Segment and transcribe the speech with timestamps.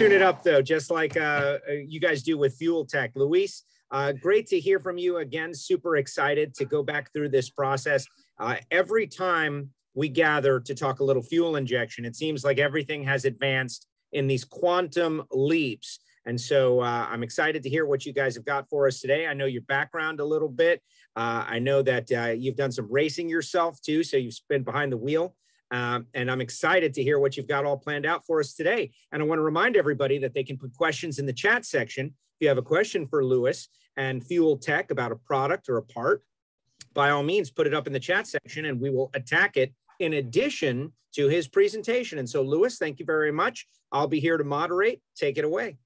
[0.00, 3.10] tune it up though, just like uh, you guys do with Fuel Tech.
[3.14, 5.52] Luis, uh, great to hear from you again.
[5.52, 8.06] Super excited to go back through this process.
[8.38, 13.04] Uh, every time we gather to talk a little fuel injection, it seems like everything
[13.04, 15.98] has advanced in these quantum leaps.
[16.24, 19.26] And so uh, I'm excited to hear what you guys have got for us today.
[19.26, 20.80] I know your background a little bit.
[21.14, 24.92] Uh, I know that uh, you've done some racing yourself too, so you've been behind
[24.92, 25.34] the wheel.
[25.70, 28.90] Um, and I'm excited to hear what you've got all planned out for us today.
[29.12, 32.06] And I want to remind everybody that they can put questions in the chat section.
[32.06, 35.82] If you have a question for Luis and Fuel Tech about a product or a
[35.82, 36.24] part,
[36.92, 39.72] by all means, put it up in the chat section and we will attack it
[40.00, 42.18] in addition to his presentation.
[42.18, 43.66] And so, Luis, thank you very much.
[43.92, 45.00] I'll be here to moderate.
[45.16, 45.76] Take it away.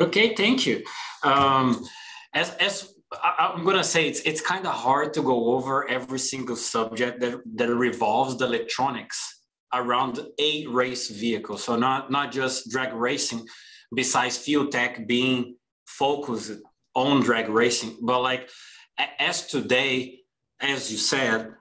[0.00, 0.84] Okay, thank you.
[1.22, 1.84] Um,
[2.32, 6.18] as, as I, am gonna say, it's it's kind of hard to go over every
[6.18, 11.58] single subject that that revolves the electronics around a race vehicle.
[11.58, 13.46] So not not just drag racing,
[13.94, 15.56] besides fuel tech being
[15.86, 16.60] focused
[16.94, 18.50] on drag racing, but like
[19.18, 20.20] as today,
[20.60, 21.54] as you said,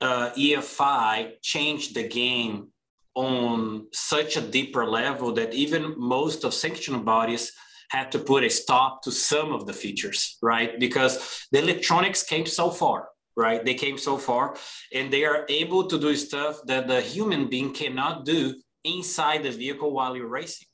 [0.00, 2.68] uh, EFI changed the game
[3.14, 7.52] on such a deeper level that even most of sanctioned bodies
[7.90, 10.78] had to put a stop to some of the features, right?
[10.78, 13.64] Because the electronics came so far, right?
[13.64, 14.56] They came so far
[14.94, 19.50] and they are able to do stuff that the human being cannot do inside the
[19.50, 20.68] vehicle while you're racing.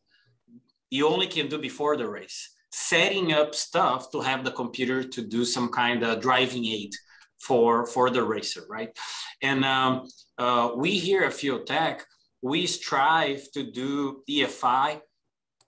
[0.90, 2.50] You only can do before the race.
[2.70, 6.92] Setting up stuff to have the computer to do some kind of driving aid
[7.40, 8.90] for, for the racer, right?
[9.42, 12.04] And um, uh, we here at Fuel Tech,
[12.42, 15.00] we strive to do EFI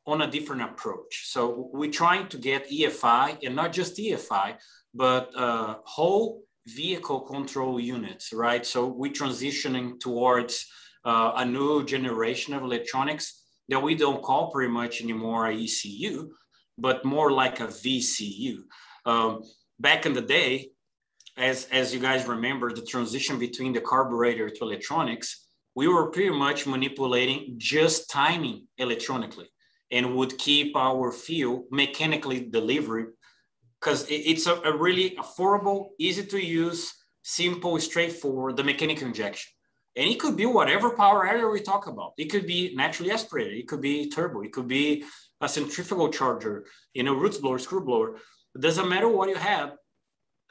[0.08, 1.24] on a different approach.
[1.26, 4.56] So we're trying to get EFI and not just EFI,
[4.94, 8.64] but uh, whole vehicle control units, right?
[8.64, 10.66] So we're transitioning towards
[11.04, 16.30] uh, a new generation of electronics that we don't call pretty much anymore a ECU,
[16.78, 18.60] but more like a VCU.
[19.04, 19.42] Um,
[19.78, 20.70] back in the day,
[21.36, 26.30] as, as you guys remember, the transition between the carburetor to electronics, we were pretty
[26.30, 29.48] much manipulating just timing electronically
[29.90, 33.14] and would keep our fuel mechanically delivered
[33.80, 39.52] because it's a, a, really affordable, easy to use, simple, straightforward, the mechanical injection.
[39.96, 42.12] And it could be whatever power area we talk about.
[42.18, 45.04] It could be naturally aspirated, it could be turbo, it could be
[45.40, 48.16] a centrifugal charger, you know, roots blower, screw blower.
[48.54, 49.76] It doesn't matter what you have,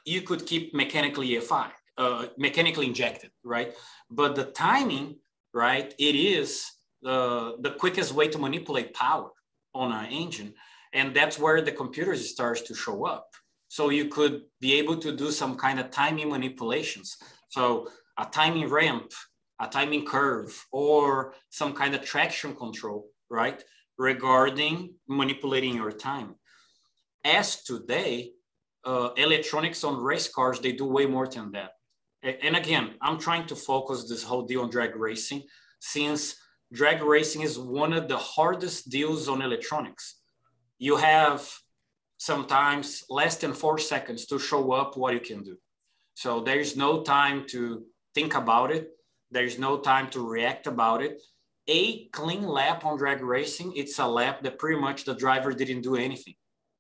[0.06, 3.74] you could keep mechanically EFI, uh, mechanically injected, right?
[4.10, 5.18] But the timing,
[5.54, 6.72] right, it is
[7.02, 9.30] the, the quickest way to manipulate power
[9.74, 10.54] on an engine.
[10.94, 13.30] And that's where the computer starts to show up.
[13.68, 17.18] So you could be able to do some kind of timing manipulations.
[17.50, 19.12] So a timing ramp,
[19.60, 23.64] a timing curve, or some kind of traction control, right?
[23.98, 26.36] Regarding manipulating your time.
[27.26, 28.32] As today,
[28.86, 31.72] uh, electronics on race cars, they do way more than that.
[32.24, 35.44] And again, I'm trying to focus this whole deal on drag racing
[35.80, 36.36] since
[36.72, 40.20] drag racing is one of the hardest deals on electronics.
[40.80, 41.50] You have
[42.18, 45.58] sometimes less than four seconds to show up what you can do.
[46.16, 47.84] So there's no time to
[48.16, 48.90] think about it.
[49.32, 51.22] There's no time to react about it.
[51.68, 55.82] A clean lap on drag racing, it's a lap that pretty much the driver didn't
[55.82, 56.36] do anything.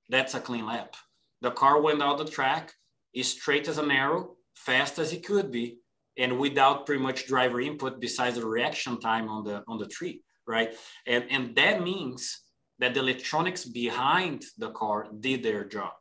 [0.10, 0.96] That's a clean lap.
[1.42, 2.74] The car went out the track,
[3.14, 5.78] is straight as an arrow, fast as it could be,
[6.18, 10.22] and without pretty much driver input besides the reaction time on the on the tree
[10.48, 10.74] right?
[11.06, 12.42] And and that means
[12.80, 15.94] that the electronics behind the car did their job.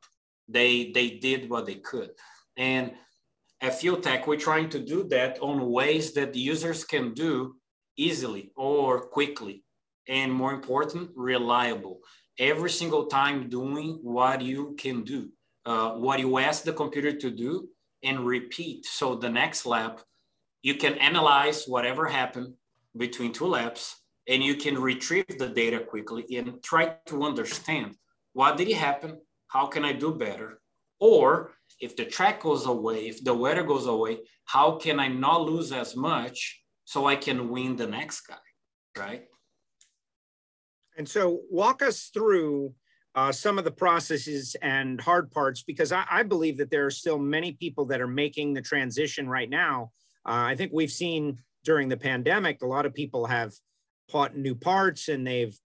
[0.48, 2.10] They they did what they could.
[2.56, 2.92] And
[3.60, 7.56] at fuel tech we're trying to do that on ways that the users can do
[7.96, 9.64] easily or quickly
[10.08, 12.00] and more important reliable.
[12.38, 15.30] Every single time doing what you can do
[15.64, 17.68] uh, what you ask the computer to do
[18.02, 18.86] and repeat.
[18.86, 20.00] So the next lap,
[20.62, 22.54] you can analyze whatever happened
[22.96, 23.96] between two laps
[24.28, 27.94] and you can retrieve the data quickly and try to understand
[28.32, 29.18] what did it happen?
[29.48, 30.60] How can I do better?
[30.98, 35.42] Or if the track goes away, if the weather goes away, how can I not
[35.42, 38.46] lose as much so I can win the next guy,
[38.98, 39.24] right?
[40.96, 42.74] And so walk us through
[43.16, 46.90] uh, some of the processes and hard parts because I, I, believe that there are
[46.90, 49.90] still many people that are making the transition right now.
[50.26, 53.54] Uh, I think we've seen during the pandemic, a lot of people have
[54.12, 55.58] bought new parts and they've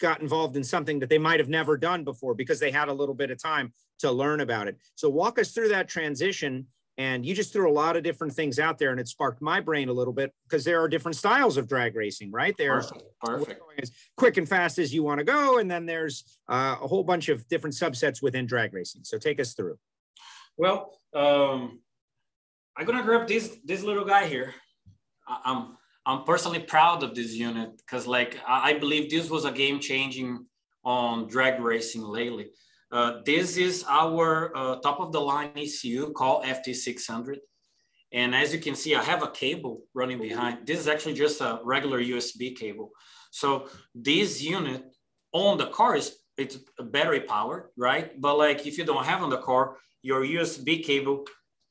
[0.00, 2.92] got involved in something that they might have never done before because they had a
[2.92, 4.76] little bit of time to learn about it.
[4.96, 6.66] So walk us through that transition
[6.98, 9.60] And you just threw a lot of different things out there, and it sparked my
[9.60, 12.54] brain a little bit because there are different styles of drag racing, right?
[12.56, 13.62] There's perfect, perfect.
[13.82, 17.04] as quick and fast as you want to go, and then there's uh, a whole
[17.04, 19.04] bunch of different subsets within drag racing.
[19.04, 19.78] So take us through.
[20.56, 21.80] Well, um,
[22.76, 24.54] I'm gonna grab this this little guy here.
[25.28, 25.76] I, I'm
[26.06, 29.80] I'm personally proud of this unit because, like, I, I believe this was a game
[29.80, 30.46] changing
[30.84, 32.46] on drag racing lately.
[32.96, 37.36] Uh, this is our uh, top of the line ECU called FT600.
[38.10, 40.66] And as you can see, I have a cable running behind.
[40.66, 42.92] This is actually just a regular USB cable.
[43.32, 44.82] So this unit
[45.32, 48.18] on the car is it's battery powered, right?
[48.18, 51.26] But like if you don't have on the car, your USB cable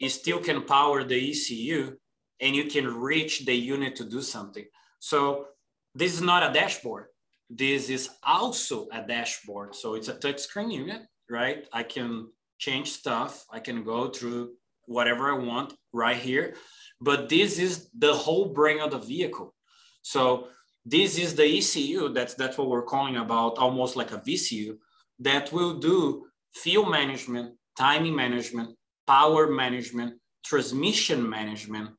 [0.08, 1.98] still can power the ECU
[2.40, 4.66] and you can reach the unit to do something.
[5.00, 5.48] So
[5.96, 7.06] this is not a dashboard.
[7.50, 9.74] This is also a dashboard.
[9.74, 11.68] So it's a touchscreen unit, right?
[11.72, 12.28] I can
[12.58, 13.46] change stuff.
[13.52, 14.52] I can go through
[14.86, 16.56] whatever I want right here.
[17.02, 19.54] But this is the whole brain of the vehicle.
[20.02, 20.48] So
[20.86, 24.78] this is the ECU, that's, that's what we're calling about, almost like a VCU,
[25.20, 28.76] that will do fuel management, timing management,
[29.08, 31.90] power management, transmission management,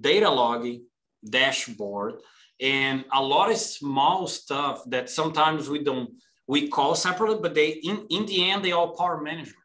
[0.00, 0.84] data logging,
[1.28, 2.20] dashboard,
[2.60, 6.10] and a lot of small stuff that sometimes we don't
[6.48, 9.56] we call separately, but they in, in the end they all power management.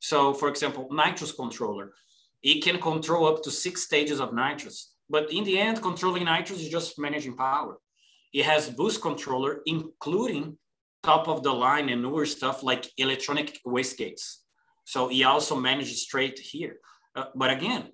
[0.00, 1.92] So for example, nitrous controller,
[2.42, 6.60] it can control up to six stages of nitrous, but in the end, controlling nitrous
[6.60, 7.78] is just managing power.
[8.32, 10.58] It has boost controller, including
[11.02, 14.38] top of the line and newer stuff like electronic wastegates.
[14.84, 16.76] So he also manages straight here.
[17.14, 17.88] Uh, but again,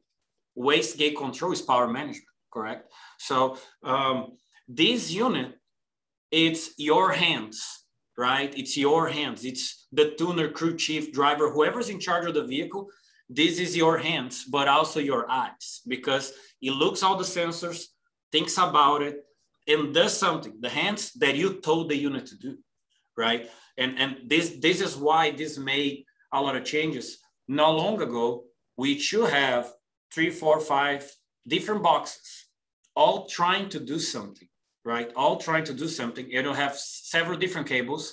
[0.57, 2.93] wastegate control is power management, correct?
[3.19, 4.37] So um,
[4.69, 5.55] this unit,
[6.31, 7.85] it's your hands,
[8.19, 8.53] right?
[8.59, 9.45] It's your hands.
[9.45, 12.89] It's the tuner, crew chief, driver, whoever's in charge of the vehicle.
[13.31, 17.85] This is your hands, but also your eyes, because it looks all the sensors,
[18.33, 19.25] thinks about it,
[19.69, 20.55] and does something.
[20.61, 22.59] The hands that you told the unit to do,
[23.17, 23.49] right?
[23.77, 27.19] And and this this is why this made a lot of changes.
[27.47, 28.45] Not long ago,
[28.77, 29.73] we should have
[30.13, 31.11] three, four, five
[31.47, 32.47] different boxes,
[32.97, 34.48] all trying to do something,
[34.89, 35.13] right?
[35.15, 36.27] All trying to do something.
[36.31, 38.05] It'll have several different cables,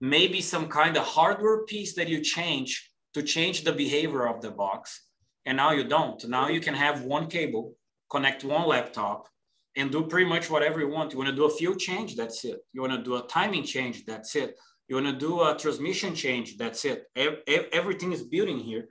[0.00, 4.50] maybe some kind of hardware piece that you change to change the behavior of the
[4.50, 5.06] box.
[5.46, 6.20] And now you don't.
[6.28, 7.76] Now you can have one cable,
[8.10, 9.28] connect one laptop,
[9.76, 11.12] and do pretty much whatever you want.
[11.12, 12.58] You want to do a fuel change, that's it.
[12.72, 14.56] You want to do a timing change, that's it.
[14.88, 17.04] You want to do a transmission change, that's it.
[17.78, 18.88] Everything is building here.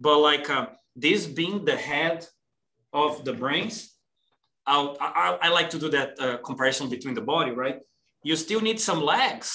[0.00, 2.26] But like uh, this being the head
[2.92, 3.91] of the brains,
[4.66, 7.80] I, I, like to do that uh, comparison between the body, right?
[8.22, 9.52] You still need some legs,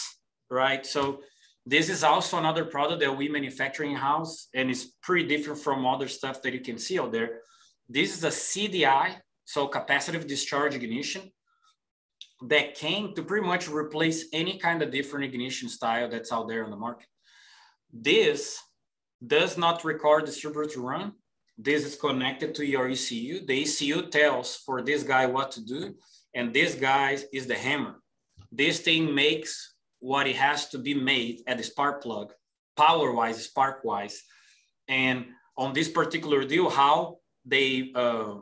[0.49, 0.85] right?
[0.85, 1.21] So
[1.65, 5.85] this is also another product that we manufacture in house and it's pretty different from
[5.85, 7.41] other stuff that you can see out there.
[7.89, 9.15] This is a CDI,
[9.45, 11.31] so capacitive discharge ignition
[12.47, 16.63] that came to pretty much replace any kind of different ignition style that's out there
[16.63, 17.07] on the market.
[17.91, 18.59] This
[19.25, 21.13] does not require distributor to run.
[21.57, 23.45] This is connected to your ECU.
[23.45, 25.95] The ECU tells for this guy what to do,
[26.35, 27.95] and this guy is the hammer.
[28.51, 32.31] This thing makes what it has to be made at the spark plug,
[32.75, 34.23] power-wise, spark-wise.
[34.87, 35.25] And
[35.57, 38.35] on this particular deal, how they uh,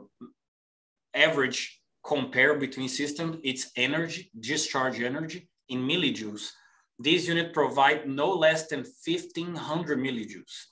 [1.14, 6.50] average compare between systems, it's energy, discharge energy in millijoules.
[6.98, 10.66] This unit provide no less than 1500 millijoules.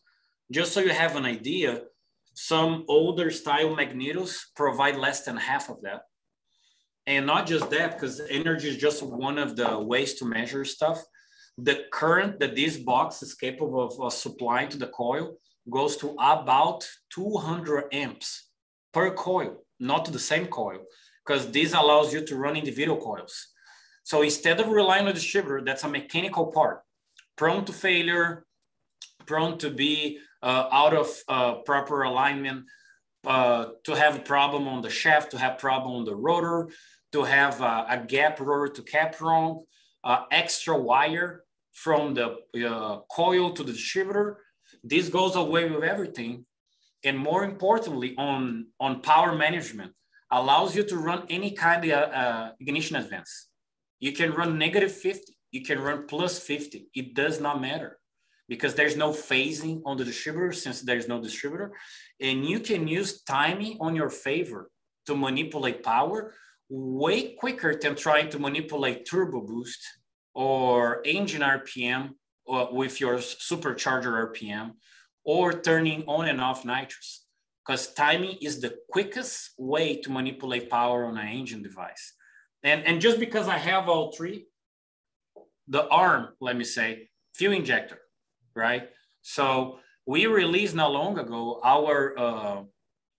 [0.52, 1.82] Just so you have an idea,
[2.34, 6.02] some older style magnetos provide less than half of that.
[7.06, 11.02] And not just that, because energy is just one of the ways to measure stuff.
[11.58, 15.36] The current that this box is capable of, of supplying to the coil
[15.70, 18.48] goes to about 200 amps
[18.92, 20.80] per coil, not to the same coil
[21.24, 23.48] because this allows you to run individual coils.
[24.02, 26.82] So instead of relying on a distributor, that's a mechanical part,
[27.36, 28.44] prone to failure,
[29.26, 32.66] prone to be uh, out of uh, proper alignment,
[33.26, 36.68] uh, to have a problem on the shaft, to have problem on the rotor,
[37.12, 39.64] to have a gap rotor to cap wrong,
[40.02, 42.36] uh, extra wire from the
[42.68, 44.40] uh, coil to the distributor.
[44.82, 46.44] This goes away with everything.
[47.04, 49.92] And more importantly, on, on power management,
[50.30, 53.48] allows you to run any kind of uh, ignition advance.
[54.00, 56.88] You can run negative 50, you can run plus 50.
[56.94, 57.98] It does not matter
[58.48, 61.72] because there's no phasing on the distributor since there's no distributor.
[62.20, 64.70] And you can use timing on your favor
[65.06, 66.34] to manipulate power
[66.68, 69.80] way quicker than trying to manipulate turbo boost
[70.34, 72.10] or engine RPM
[72.48, 74.72] uh, with your supercharger RPM
[75.24, 77.26] or turning on and off nitrous.
[77.64, 82.12] because timing is the quickest way to manipulate power on an engine device.
[82.62, 84.46] And, and just because I have all three,
[85.68, 87.98] the arm, let me say, fuel injector,
[88.54, 88.90] right?
[89.22, 92.62] So we released not long ago our uh,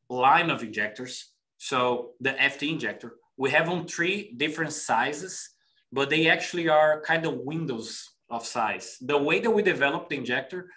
[0.09, 1.31] line of injectors.
[1.57, 5.49] So the FT injector, we have on three different sizes,
[5.91, 8.97] but they actually are kind of windows of size.
[9.01, 10.69] The way that we developed the injector,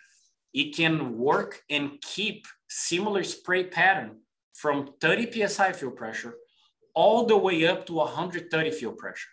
[0.55, 4.19] it can work and keep similar spray pattern
[4.55, 6.35] from 30 psi fuel pressure
[6.95, 9.29] all the way up to 130 fuel pressure.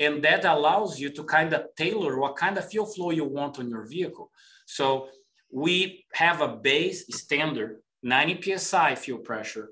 [0.00, 3.58] And that allows you to kind of tailor what kind of fuel flow you want
[3.60, 4.30] on your vehicle.
[4.66, 5.08] So
[5.52, 9.68] we have a base standard 90 psi fuel pressure,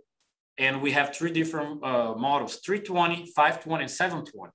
[0.58, 4.52] and we have three different uh, models 320, 520, and 720.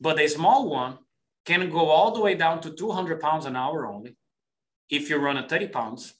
[0.00, 0.98] But a small one
[1.44, 4.16] can go all the way down to 200 pounds an hour only
[4.90, 6.14] if you run at 30 pounds.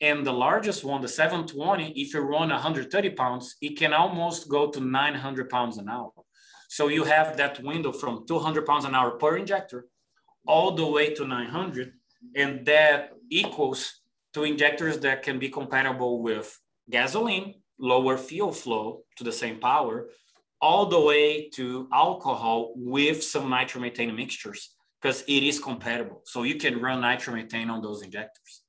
[0.00, 4.68] And the largest one, the 720, if you run 130 pounds, it can almost go
[4.70, 6.10] to 900 pounds an hour.
[6.72, 9.88] So you have that window from 200 pounds an hour per injector
[10.46, 11.92] all the way to 900.
[12.34, 14.00] And that equals
[14.32, 20.08] to injectors that can be compatible with gasoline, lower fuel flow to the same power,
[20.62, 26.22] all the way to alcohol with some nitromethane mixtures because it is compatible.
[26.24, 28.62] So you can run nitromethane on those injectors.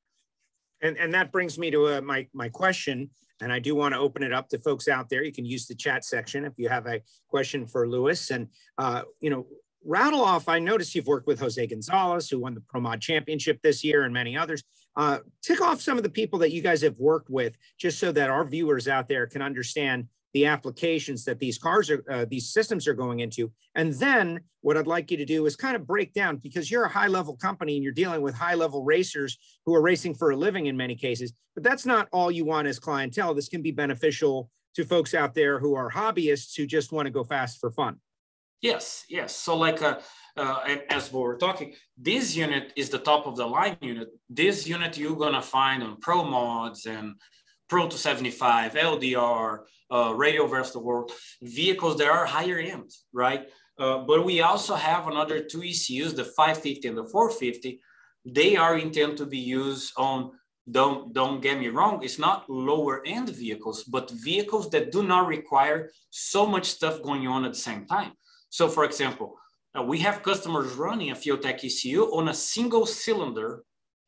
[0.81, 3.11] And, and that brings me to uh, my, my question.
[3.41, 5.23] And I do want to open it up to folks out there.
[5.23, 8.29] You can use the chat section if you have a question for Luis.
[8.29, 8.47] And,
[8.77, 9.47] uh, you know,
[9.85, 13.59] rattle off, I noticed you've worked with Jose Gonzalez, who won the Pro Mod Championship
[13.61, 14.63] this year, and many others.
[14.95, 18.11] Uh, tick off some of the people that you guys have worked with, just so
[18.11, 22.51] that our viewers out there can understand the applications that these cars are, uh, these
[22.51, 23.51] systems are going into.
[23.75, 26.85] And then what I'd like you to do is kind of break down because you're
[26.85, 30.31] a high level company and you're dealing with high level racers who are racing for
[30.31, 31.33] a living in many cases.
[31.53, 33.33] But that's not all you want as clientele.
[33.33, 37.11] This can be beneficial to folks out there who are hobbyists who just want to
[37.11, 37.97] go fast for fun.
[38.61, 39.35] Yes, yes.
[39.35, 39.99] So like uh,
[40.37, 44.07] uh, as we were talking, this unit is the top of the line unit.
[44.29, 47.15] This unit you're gonna find on Pro Mods and
[47.73, 51.11] Pro 275, LDR, uh, Radial Versus the World,
[51.41, 53.49] vehicles that are higher end, right?
[53.79, 57.81] Uh, but we also have another two ECUs, the 550 and the 450.
[58.25, 60.33] They are intended to be used on
[60.71, 65.27] don't don't get me wrong it's not lower end vehicles but vehicles that do not
[65.27, 68.13] require so much stuff going on at the same time
[68.53, 69.35] so for example,
[69.75, 73.63] uh, we have customers running a Fueltech ECU on a single cylinder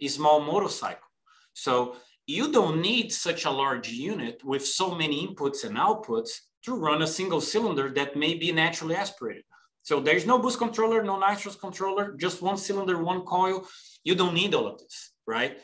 [0.07, 1.09] small motorcycle.
[1.53, 1.95] So
[2.27, 6.31] you don't need such a large unit with so many inputs and outputs
[6.63, 9.43] to run a single cylinder that may be naturally aspirated.
[9.83, 13.67] So there's no boost controller, no nitrous controller, just one cylinder, one coil.
[14.03, 15.59] You don't need all of this, right?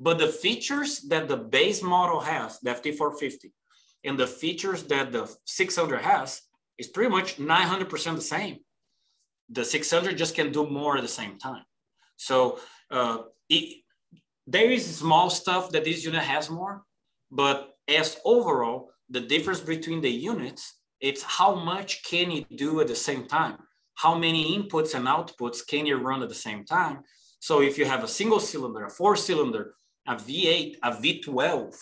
[0.00, 3.52] But the features that the base model has, the FT450,
[4.04, 6.40] and the features that the 600 has,
[6.78, 8.58] is pretty much 900% the same.
[9.50, 11.64] The 600 just can do more at the same time.
[12.16, 12.60] So
[12.90, 13.18] uh,
[13.50, 13.82] it,
[14.48, 16.82] there is small stuff that this unit has more,
[17.30, 22.88] but as overall, the difference between the units, it's how much can it do at
[22.88, 23.58] the same time?
[23.94, 27.00] How many inputs and outputs can you run at the same time?
[27.40, 29.74] So if you have a single cylinder, a four cylinder,
[30.06, 31.76] a V8, a V12,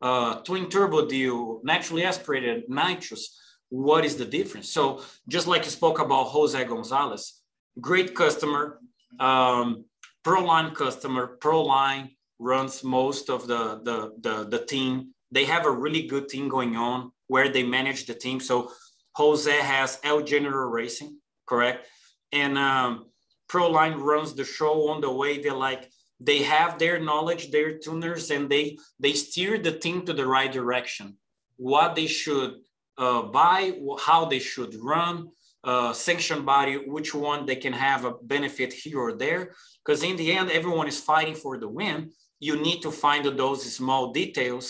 [0.00, 3.38] uh, twin turbo deal, naturally aspirated, nitrous,
[3.68, 4.70] what is the difference?
[4.70, 7.42] So just like you spoke about Jose Gonzalez,
[7.80, 8.80] great customer,
[9.20, 9.84] um,
[10.24, 15.14] ProLine customer, ProLine runs most of the, the, the, the team.
[15.30, 18.40] They have a really good team going on where they manage the team.
[18.40, 18.70] So
[19.16, 21.86] Jose has El General Racing, correct?
[22.32, 23.06] And um,
[23.50, 28.30] ProLine runs the show on the way they like, they have their knowledge, their tuners,
[28.30, 31.16] and they they steer the team to the right direction.
[31.56, 32.56] What they should
[32.96, 35.28] uh, by how they should run,
[35.68, 39.52] uh, sanction body, which one they can have a benefit here or there.
[39.84, 42.10] Because in the end, everyone is fighting for the win.
[42.40, 44.66] You need to find those small details.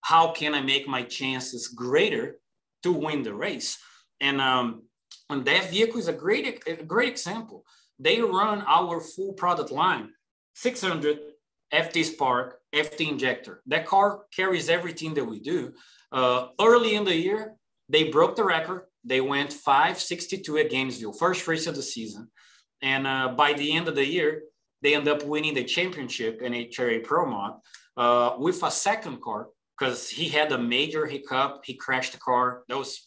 [0.00, 2.40] How can I make my chances greater
[2.82, 3.78] to win the race?
[4.20, 4.82] And, um,
[5.28, 7.64] and that vehicle is a great, a great example.
[8.00, 10.10] They run our full product line,
[10.56, 11.18] 600
[11.72, 13.62] FT Spark, FT injector.
[13.66, 15.74] That car carries everything that we do.
[16.10, 17.54] Uh, early in the year,
[17.88, 18.89] they broke the record.
[19.04, 22.30] They went 562 at Gainesville, first race of the season.
[22.82, 24.42] And uh, by the end of the year,
[24.82, 27.54] they end up winning the championship in HRA Pro Mod
[27.96, 31.62] uh, with a second car because he had a major hiccup.
[31.64, 32.62] He crashed the car.
[32.68, 33.02] That was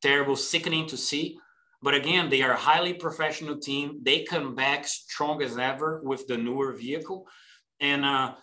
[0.00, 1.38] terrible, sickening to see.
[1.82, 3.98] But again, they are a highly professional team.
[4.02, 7.26] They come back strong as ever with the newer vehicle.
[7.80, 8.34] And uh,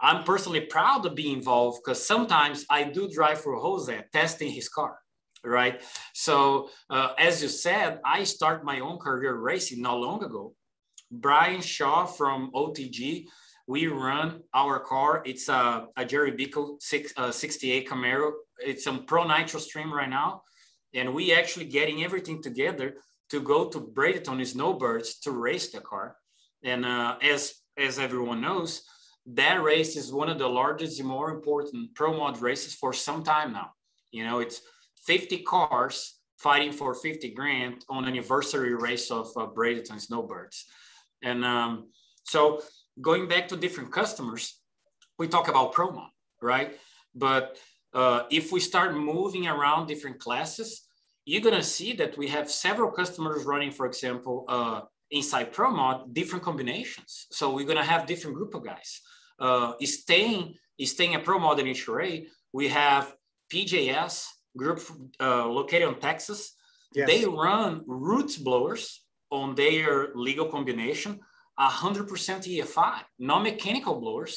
[0.00, 4.68] I'm personally proud to be involved because sometimes I do drive for Jose testing his
[4.68, 4.98] car,
[5.44, 5.82] right?
[6.14, 10.54] So uh, as you said, I start my own career racing not long ago.
[11.10, 13.26] Brian Shaw from OTG,
[13.66, 15.22] we run our car.
[15.24, 18.32] It's a, a Jerry Bickel six, uh, 68 Camaro.
[18.58, 20.42] It's on Pro Nitro Stream right now.
[20.94, 22.96] And we actually getting everything together
[23.30, 26.16] to go to Bradenton Snowbirds to race the car.
[26.64, 28.82] And uh, as, as everyone knows,
[29.34, 33.22] that race is one of the largest and more important pro mod races for some
[33.22, 33.70] time now.
[34.10, 34.62] You know, it's
[35.08, 40.66] 50 cars fighting for 50 grand on anniversary race of uh, Bradenton Snowbirds.
[41.22, 41.88] And um,
[42.24, 42.60] so
[43.00, 44.60] going back to different customers,
[45.18, 46.10] we talk about pro mod,
[46.42, 46.76] right?
[47.14, 47.56] But
[47.94, 50.68] uh, if we start moving around different classes,
[51.24, 56.12] you're gonna see that we have several customers running, for example, uh, inside pro mod,
[56.12, 57.26] different combinations.
[57.32, 59.00] So we're gonna have different group of guys
[59.38, 63.14] uh, staying staying a pro model in HRA, we have
[63.52, 64.26] PJS
[64.62, 64.78] group
[65.20, 66.40] uh, located in Texas.
[66.94, 67.08] Yes.
[67.08, 68.82] They run roots blowers
[69.30, 71.20] on their legal combination,
[71.58, 72.06] 100%
[72.54, 74.34] EFI, not mechanical blowers,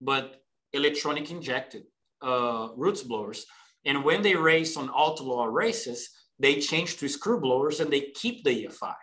[0.00, 0.24] but
[0.72, 1.84] electronic injected
[2.22, 3.46] uh, roots blowers.
[3.84, 8.44] And when they race on outlaw races, they change to screw blowers and they keep
[8.44, 8.94] the EFI.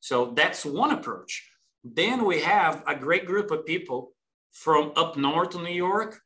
[0.00, 1.32] So that's one approach.
[1.84, 4.12] Then we have a great group of people
[4.52, 6.20] from up north New York,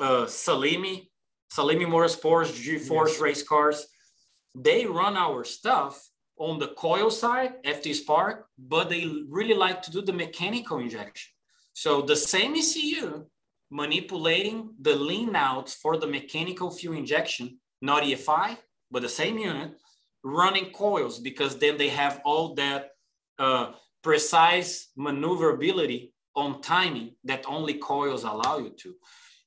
[0.00, 1.08] uh, Salimi,
[1.54, 3.20] Salimi Motorsports, G-Force yes.
[3.20, 3.86] race cars.
[4.54, 9.90] They run our stuff on the coil side, FT Spark, but they really like to
[9.90, 11.30] do the mechanical injection.
[11.72, 13.26] So the same ECU
[13.70, 18.56] manipulating the lean outs for the mechanical fuel injection, not EFI,
[18.90, 19.72] but the same unit
[20.24, 22.90] running coils because then they have all that
[23.38, 28.94] uh, precise maneuverability on timing that only coils allow you to.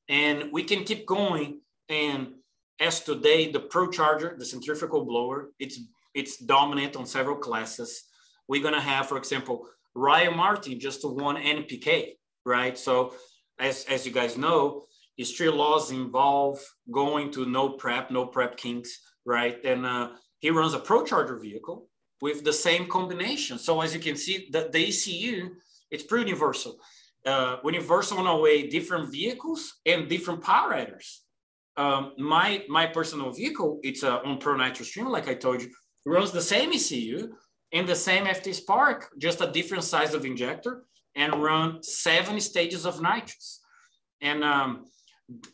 [0.07, 1.61] And we can keep going.
[1.89, 2.33] And
[2.79, 5.79] as today, the Pro Charger, the centrifugal blower, it's
[6.13, 8.03] it's dominant on several classes.
[8.47, 12.13] We're gonna have, for example, Ryan Martin just won NPK,
[12.45, 12.77] right?
[12.77, 13.13] So
[13.59, 14.83] as, as you guys know,
[15.15, 16.59] his Street Outlaws involve
[16.91, 19.63] going to no prep, No Prep Kings, right?
[19.65, 21.87] And uh, he runs a Pro Charger vehicle
[22.21, 23.57] with the same combination.
[23.57, 25.55] So as you can see, the, the ECU
[25.89, 26.77] it's pretty universal.
[27.25, 31.23] Uh, universal in a way, different vehicles and different power adders.
[31.77, 35.69] Um, my my personal vehicle, it's uh, on Pro Nitro Stream, like I told you,
[36.05, 37.29] runs the same ECU
[37.71, 40.83] and the same FT Spark, just a different size of injector,
[41.15, 43.61] and run seven stages of nitrous.
[44.21, 44.85] And um,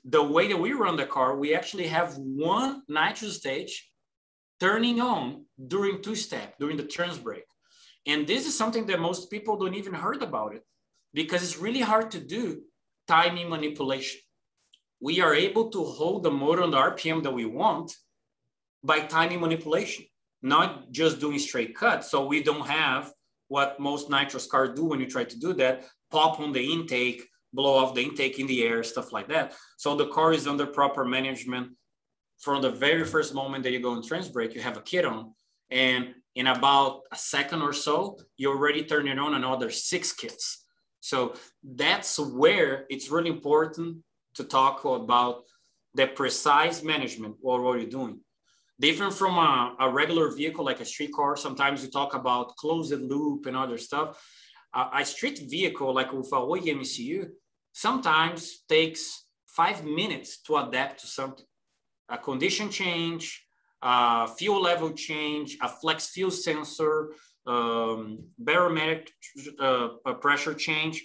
[0.05, 3.89] the way that we run the car, we actually have one nitrous stage
[4.59, 7.43] turning on during two step, during the trans brake.
[8.05, 10.63] And this is something that most people don't even heard about it
[11.13, 12.61] because it's really hard to do
[13.07, 14.21] timing manipulation.
[15.03, 17.91] We are able to hold the motor on the RPM that we want
[18.85, 20.05] by timing manipulation,
[20.41, 22.09] not just doing straight cuts.
[22.09, 23.11] So we don't have
[23.49, 27.27] what most nitrous cars do when you try to do that, pop on the intake,
[27.51, 29.53] blow off the intake in the air, stuff like that.
[29.75, 31.71] So the car is under proper management
[32.39, 35.03] from the very first moment that you go in trans brake, you have a kit
[35.03, 35.33] on
[35.69, 40.63] and in about a second or so, you already turn it on another six kits.
[41.01, 43.97] So that's where it's really important
[44.35, 45.43] to talk about
[45.93, 48.19] the precise management or what you're doing.
[48.79, 52.99] Different from a, a regular vehicle like a street car, sometimes you talk about closed
[52.99, 54.21] loop and other stuff.
[54.73, 57.29] a street vehicle like with a OEM ECU
[57.71, 61.45] sometimes takes five minutes to adapt to something.
[62.09, 63.45] A condition change,
[63.81, 67.13] uh, fuel level change, a flex fuel sensor,
[67.45, 69.11] um, barometric
[69.59, 69.89] uh,
[70.21, 71.03] pressure change.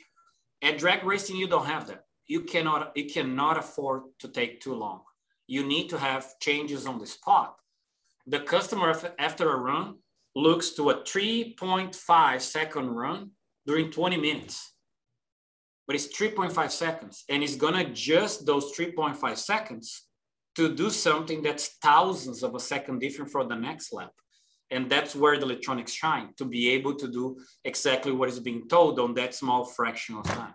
[0.63, 2.05] At drag racing, you don't have that.
[2.29, 5.01] You cannot, you cannot afford to take too long.
[5.47, 7.57] You need to have changes on the spot.
[8.27, 9.97] The customer, after a run,
[10.37, 13.31] looks to a 3.5 second run
[13.67, 14.75] during 20 minutes.
[15.87, 20.03] But it's 3.5 seconds, and it's gonna adjust those 3.5 seconds
[20.57, 24.13] to do something that's thousands of a second different from the next lap.
[24.71, 28.69] And that's where the electronics shine to be able to do exactly what is being
[28.69, 30.55] told on that small fraction of time.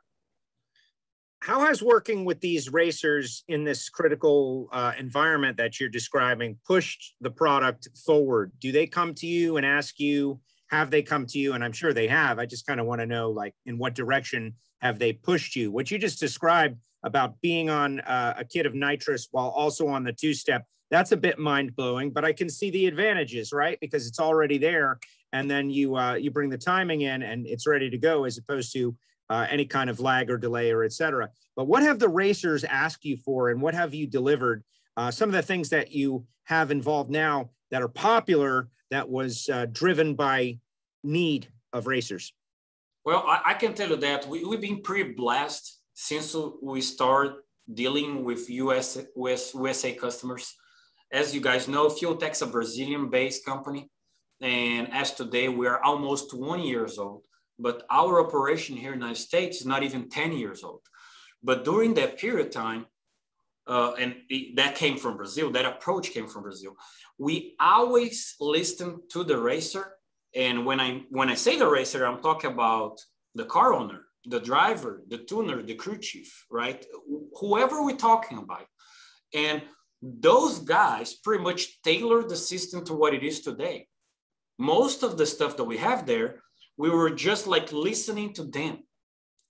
[1.43, 7.15] How has working with these racers in this critical uh, environment that you're describing pushed
[7.19, 8.53] the product forward?
[8.61, 11.51] Do they come to you and ask you, have they come to you?
[11.51, 12.39] And I'm sure they have.
[12.39, 15.69] I just kind of want to know, like, in what direction have they pushed you?
[15.69, 20.05] What you just described about being on uh, a kit of nitrous while also on
[20.05, 20.63] the two step.
[20.91, 23.77] That's a bit mind blowing, but I can see the advantages, right?
[23.81, 24.97] Because it's already there,
[25.33, 28.37] and then you uh, you bring the timing in, and it's ready to go, as
[28.37, 28.95] opposed to
[29.29, 31.29] uh, any kind of lag or delay or etc.
[31.55, 34.63] But what have the racers asked you for, and what have you delivered?
[34.95, 39.49] Uh, some of the things that you have involved now that are popular that was
[39.49, 40.59] uh, driven by
[41.03, 42.33] need of racers.
[43.05, 47.43] Well, I, I can tell you that we, we've been pretty blessed since we start
[47.73, 50.55] dealing with US with USA customers.
[51.11, 53.89] As you guys know, Fueltech's a Brazilian-based company,
[54.41, 57.25] and as today we are almost one years old.
[57.59, 60.81] But our operation here in the United States is not even 10 years old.
[61.43, 62.85] But during that period of time,
[63.67, 66.75] uh, and it, that came from Brazil, that approach came from Brazil.
[67.17, 69.93] We always listen to the racer.
[70.35, 72.99] And when I when I say the racer, I'm talking about
[73.35, 76.85] the car owner, the driver, the tuner, the crew chief, right?
[77.39, 78.65] Whoever we're talking about.
[79.33, 79.61] And
[80.01, 83.87] those guys pretty much tailor the system to what it is today.
[84.59, 86.41] Most of the stuff that we have there,
[86.77, 88.79] we were just like listening to them.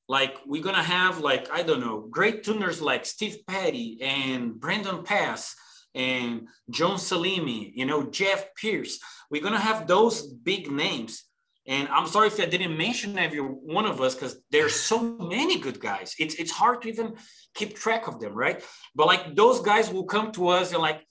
[0.07, 5.03] Like we're gonna have like, I don't know, great tuners like Steve Petty and Brandon
[5.03, 5.55] Pass
[5.95, 8.99] and John Salimi, you know, Jeff Pierce.
[9.31, 11.23] We're gonna have those big names
[11.65, 15.59] and I'm sorry if I didn't mention every one of us because there's so many
[15.59, 16.13] good guys.
[16.19, 17.15] It's it's hard to even
[17.55, 18.61] keep track of them, right?
[18.95, 21.05] But like those guys will come to us and like,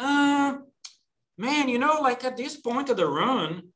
[0.00, 0.56] uh,
[1.38, 3.68] man, you know, like at this point of the run,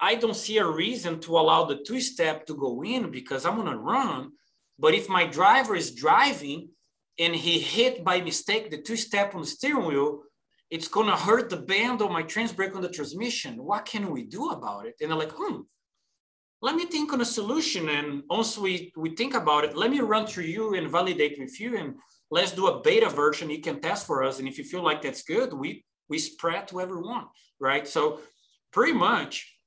[0.00, 3.76] I don't see a reason to allow the two-step to go in because I'm gonna
[3.76, 4.32] run.
[4.78, 6.70] But if my driver is driving
[7.18, 10.22] and he hit by mistake the two-step on the steering wheel,
[10.70, 13.56] it's going to hurt the band of my trans brake on the transmission.
[13.56, 14.94] What can we do about it?
[15.00, 15.60] And they're like, hmm,
[16.60, 17.88] let me think on a solution.
[17.88, 21.58] And once we, we think about it, let me run through you and validate with
[21.58, 21.78] you.
[21.78, 21.94] And
[22.30, 24.38] let's do a beta version you can test for us.
[24.38, 27.24] And if you feel like that's good, we, we spread to everyone,
[27.58, 27.88] right?
[27.88, 28.20] So
[28.70, 29.57] pretty much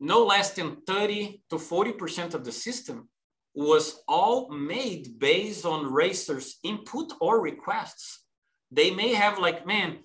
[0.00, 3.08] no less than 30 to 40% of the system
[3.54, 8.24] was all made based on racers input or requests.
[8.70, 10.00] They may have like, man,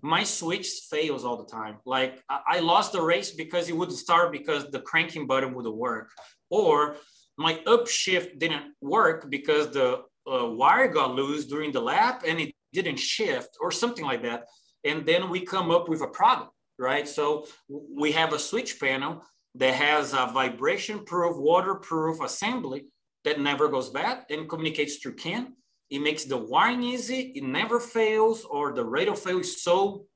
[0.00, 1.76] my switch fails all the time.
[1.84, 6.10] Like I lost the race because it wouldn't start because the cranking button wouldn't work,
[6.50, 6.96] or
[7.36, 12.54] my upshift didn't work because the uh, wire got loose during the lap and it
[12.72, 14.46] didn't shift, or something like that.
[14.84, 17.08] And then we come up with a problem, right?
[17.08, 19.22] So we have a switch panel
[19.56, 22.86] that has a vibration-proof, waterproof assembly
[23.24, 25.54] that never goes bad and communicates through CAN
[25.90, 27.32] it makes the wiring easy.
[27.36, 30.06] It never fails, or the rate of fail is so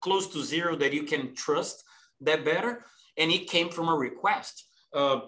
[0.00, 1.84] close to zero that you can trust
[2.20, 2.84] that better.
[3.18, 4.64] And it came from a request.
[4.94, 5.20] Uh,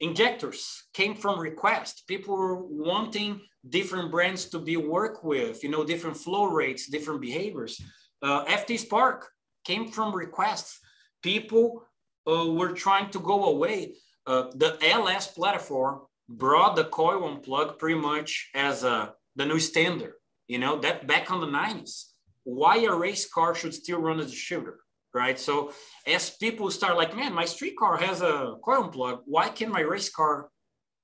[0.00, 2.04] injectors came from request.
[2.06, 7.20] People were wanting different brands to be worked with, you know, different flow rates, different
[7.20, 7.80] behaviors.
[8.20, 9.30] Uh, FT Spark
[9.64, 10.80] came from requests.
[11.22, 11.86] People
[12.26, 13.94] uh, were trying to go away.
[14.26, 19.58] Uh, the LS platform brought the coil on plug pretty much as a the new
[19.58, 20.14] standard.
[20.48, 22.04] You know that back on the 90s,
[22.44, 24.80] why a race car should still run as a distributor,
[25.14, 25.38] right?
[25.38, 25.72] So
[26.06, 29.20] as people start like, man, my street car has a coil on plug.
[29.24, 30.48] Why can't my race car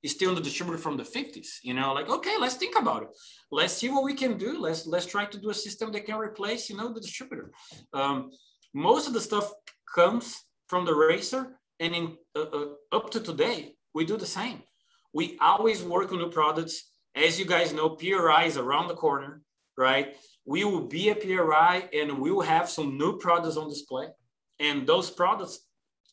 [0.03, 1.59] is still in the distributor from the 50s?
[1.63, 3.09] You know, like okay, let's think about it.
[3.51, 4.59] Let's see what we can do.
[4.59, 7.53] Let's let's try to do a system that can replace, you know, the distributor.
[7.93, 8.31] Um,
[8.75, 9.51] most of the stuff
[9.95, 10.37] comes
[10.69, 14.63] from the racer, and in uh, uh, up to today, we do the same
[15.13, 16.91] we always work on new products.
[17.15, 19.43] As you guys know, PRI is around the corner,
[19.77, 20.17] right?
[20.45, 24.09] We will be a PRI and we will have some new products on display.
[24.61, 25.61] And those products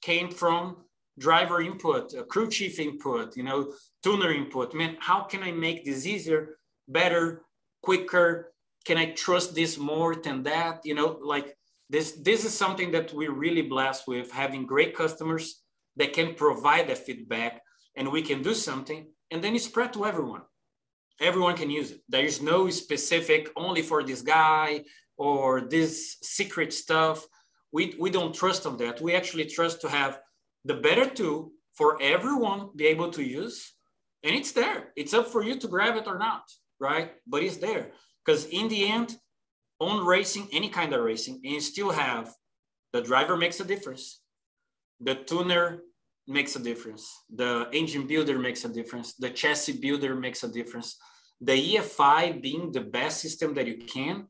[0.01, 0.77] came from
[1.17, 4.73] driver input, crew chief input, you know, tuner input.
[4.73, 7.43] Man, how can I make this easier, better,
[7.81, 8.51] quicker?
[8.85, 10.81] Can I trust this more than that?
[10.83, 11.55] You know, like
[11.89, 15.61] this, this is something that we're really blessed with having great customers
[15.97, 17.61] that can provide that feedback
[17.95, 20.41] and we can do something and then spread to everyone.
[21.21, 22.01] Everyone can use it.
[22.09, 24.83] There is no specific only for this guy
[25.17, 27.25] or this secret stuff.
[27.71, 29.01] We, we don't trust on that.
[29.01, 30.19] We actually trust to have
[30.65, 33.73] the better tool for everyone be able to use
[34.23, 34.91] and it's there.
[34.95, 36.43] It's up for you to grab it or not
[36.79, 37.13] right?
[37.27, 37.91] But it's there.
[38.23, 39.15] Because in the end
[39.79, 42.33] on racing any kind of racing and still have
[42.93, 44.21] the driver makes a difference
[44.99, 45.81] the tuner
[46.27, 47.23] makes a difference.
[47.33, 49.13] The engine builder makes a difference.
[49.13, 50.97] The chassis builder makes a difference.
[51.41, 54.27] The EFI being the best system that you can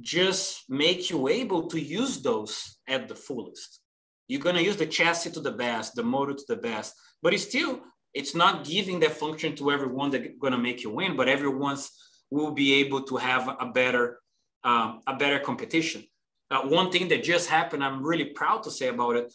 [0.00, 3.80] just make you able to use those at the fullest.
[4.28, 7.34] You're going to use the chassis to the best, the motor to the best, but
[7.34, 7.80] it's still,
[8.14, 11.90] it's not giving that function to everyone that's going to make you win, but everyone's
[12.30, 14.18] will be able to have a better,
[14.64, 16.04] um, a better competition.
[16.50, 19.32] Uh, one thing that just happened, I'm really proud to say about it.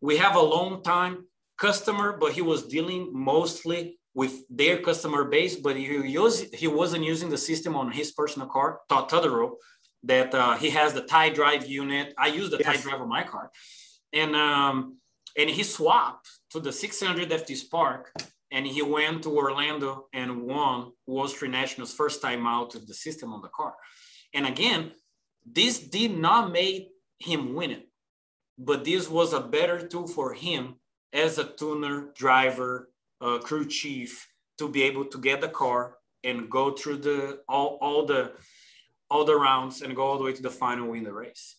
[0.00, 1.26] We have a long time
[1.58, 7.04] customer, but he was dealing mostly with their customer base, but he use, he wasn't
[7.04, 9.52] using the system on his personal car, Tutterow,
[10.04, 12.14] that uh, he has the tie drive unit.
[12.18, 12.66] I use the yes.
[12.66, 13.50] tie drive on my car,
[14.12, 14.98] and um,
[15.36, 18.12] and he swapped to the 600 FT Spark,
[18.50, 22.94] and he went to Orlando and won World Street National's first time out of the
[22.94, 23.74] system on the car.
[24.36, 24.92] And again,
[25.44, 27.88] this did not make him win it,
[28.58, 30.74] but this was a better tool for him
[31.14, 32.90] as a tuner, driver,
[33.22, 37.78] uh, crew chief to be able to get the car and go through the all,
[37.80, 38.32] all the
[39.10, 41.56] all the rounds and go all the way to the final win the race.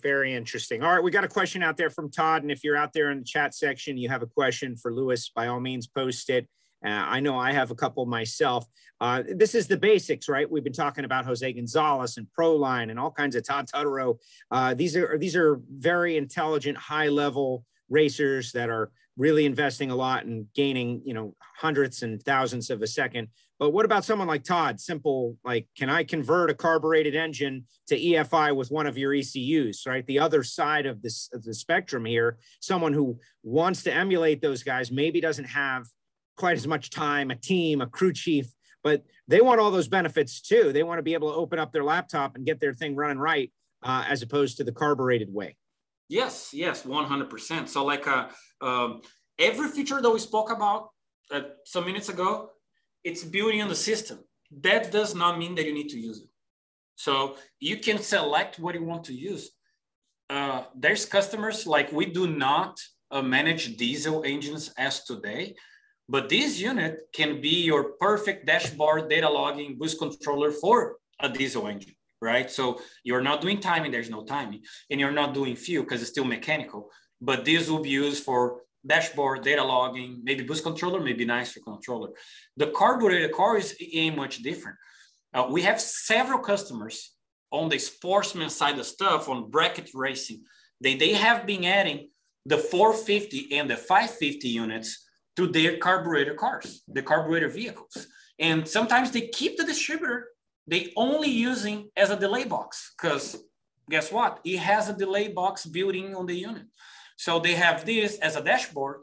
[0.00, 0.84] Very interesting.
[0.84, 3.10] All right, we got a question out there from Todd, and if you're out there
[3.10, 6.46] in the chat section, you have a question for Luis, by all means, post it.
[6.84, 8.66] Uh, I know I have a couple myself.
[9.00, 10.50] Uh, this is the basics, right?
[10.50, 14.18] We've been talking about Jose Gonzalez and Proline and all kinds of Todd Tutterow.
[14.50, 19.96] Uh, these are these are very intelligent, high level racers that are really investing a
[19.96, 23.28] lot and gaining, you know, hundreds and thousands of a second.
[23.58, 24.78] But what about someone like Todd?
[24.78, 29.84] Simple, like, can I convert a carbureted engine to EFI with one of your ECUs,
[29.84, 30.06] right?
[30.06, 34.62] The other side of this of the spectrum here, someone who wants to emulate those
[34.62, 35.86] guys, maybe doesn't have
[36.38, 38.46] quite as much time, a team, a crew chief,
[38.82, 40.72] but they want all those benefits too.
[40.72, 43.18] They want to be able to open up their laptop and get their thing running
[43.18, 45.56] right, uh, as opposed to the carbureted way.
[46.08, 47.68] Yes, yes, 100%.
[47.68, 48.28] So like uh,
[48.62, 49.02] um,
[49.38, 50.90] every feature that we spoke about
[51.30, 52.50] uh, some minutes ago,
[53.04, 54.20] it's building on the system.
[54.62, 56.28] That does not mean that you need to use it.
[56.96, 59.50] So you can select what you want to use.
[60.30, 65.54] Uh, there's customers like we do not uh, manage diesel engines as today,
[66.08, 71.66] but this unit can be your perfect dashboard data logging boost controller for a diesel
[71.68, 72.50] engine right?
[72.50, 76.10] So you're not doing timing, there's no timing, and you're not doing fuel because it's
[76.10, 76.90] still mechanical.
[77.20, 82.10] But this will be used for dashboard, data logging, maybe boost controller, maybe nitrous controller.
[82.56, 84.76] The carbureted car is ain't much different.
[85.34, 87.12] Uh, we have several customers
[87.50, 90.42] on the sportsman side of stuff on bracket racing.
[90.80, 92.10] They, they have been adding
[92.46, 95.07] the 450 and the 550 units
[95.38, 98.08] to their carburetor cars, the carburetor vehicles.
[98.38, 100.28] And sometimes they keep the distributor
[100.68, 103.38] they only using as a delay box because
[103.88, 104.40] guess what?
[104.44, 106.66] It has a delay box building on the unit.
[107.16, 108.98] So they have this as a dashboard,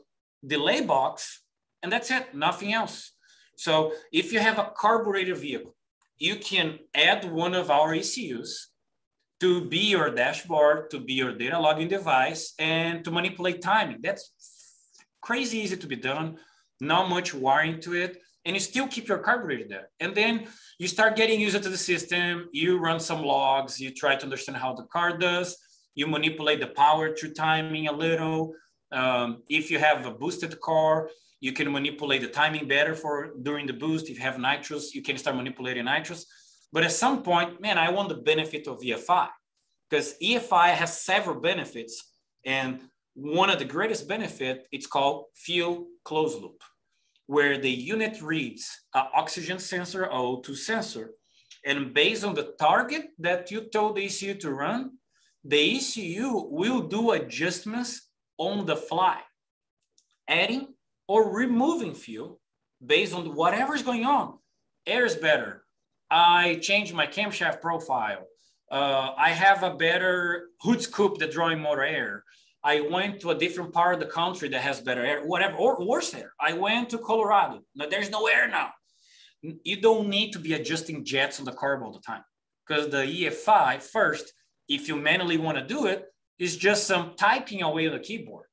[0.45, 1.41] delay box,
[1.81, 3.13] and that's it, nothing else.
[3.57, 5.75] So if you have a carburetor vehicle,
[6.17, 8.69] you can add one of our ECUs
[9.39, 14.01] to be your dashboard, to be your data logging device, and to manipulate timing.
[14.01, 14.31] That's
[15.27, 16.27] crazy easy to be done,
[16.79, 18.13] not much wiring to it
[18.45, 19.89] and you still keep your carburetor there.
[19.99, 22.47] And then you start getting used to the system.
[22.51, 23.81] You run some logs.
[23.81, 25.57] You try to understand how the car does.
[25.95, 28.53] You manipulate the power through timing a little.
[28.91, 31.09] Um, if you have a boosted car,
[31.39, 34.09] you can manipulate the timing better for during the boost.
[34.09, 36.25] If you have nitrous, you can start manipulating nitrous.
[36.71, 39.29] But at some point, man, I want the benefit of EFI
[39.89, 42.11] because EFI has several benefits.
[42.45, 42.81] And
[43.15, 46.61] one of the greatest benefit, it's called fuel closed loop
[47.27, 51.11] where the unit reads an oxygen sensor, O2 sensor,
[51.65, 54.91] and based on the target that you told the ECU to run,
[55.43, 59.19] the ECU will do adjustments on the fly,
[60.27, 60.73] adding
[61.07, 62.39] or removing fuel
[62.85, 64.37] based on whatever's going on.
[64.85, 65.63] Air is better.
[66.11, 68.27] I change my camshaft profile.
[68.71, 72.23] Uh, I have a better hood scoop that drawing more air.
[72.65, 75.85] I went to a different part of the country that has better air, whatever, or
[75.85, 76.33] worse air.
[76.41, 77.61] I went to Colorado.
[77.75, 78.71] Now there's no air now.
[79.41, 82.23] You don't need to be adjusting jets on the carb all the time
[82.67, 84.33] because the EFI first,
[84.67, 86.05] if you manually want to do it,
[86.39, 88.47] is just some typing away on the keyboard.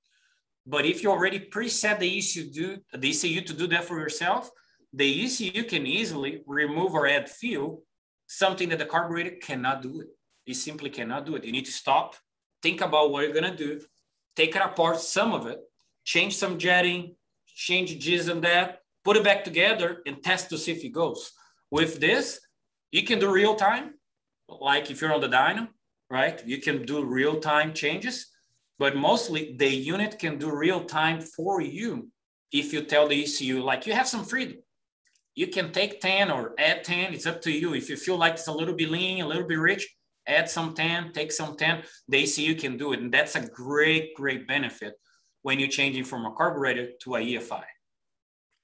[0.67, 4.51] But if you already preset the ECU, do, the ECU to do that for yourself,
[4.93, 7.83] the ECU can easily remove or add fuel,
[8.27, 10.09] something that the carburetor cannot do it.
[10.47, 11.45] It simply cannot do it.
[11.45, 12.15] You need to stop,
[12.63, 13.81] think about what you're gonna do,
[14.37, 15.61] take it apart, some of it,
[16.05, 17.15] change some jetting,
[17.47, 21.33] change this and that, put it back together and test to see if it goes.
[21.71, 22.41] With this,
[22.91, 23.95] you can do real time,
[24.49, 25.69] like if you're on the dyno,
[26.11, 26.43] right?
[26.47, 28.27] You can do real time changes,
[28.79, 32.09] but mostly the unit can do real time for you
[32.53, 34.59] if you tell the ECU, like you have some freedom.
[35.35, 37.75] You can take 10 or add 10, it's up to you.
[37.75, 39.89] If you feel like it's a little bit lean, a little bit rich,
[40.27, 43.01] add some TAN, take some TAN, the ECU can do it.
[43.01, 44.95] And that's a great, great benefit
[45.43, 47.65] when you're changing from a carburetor to a EFI.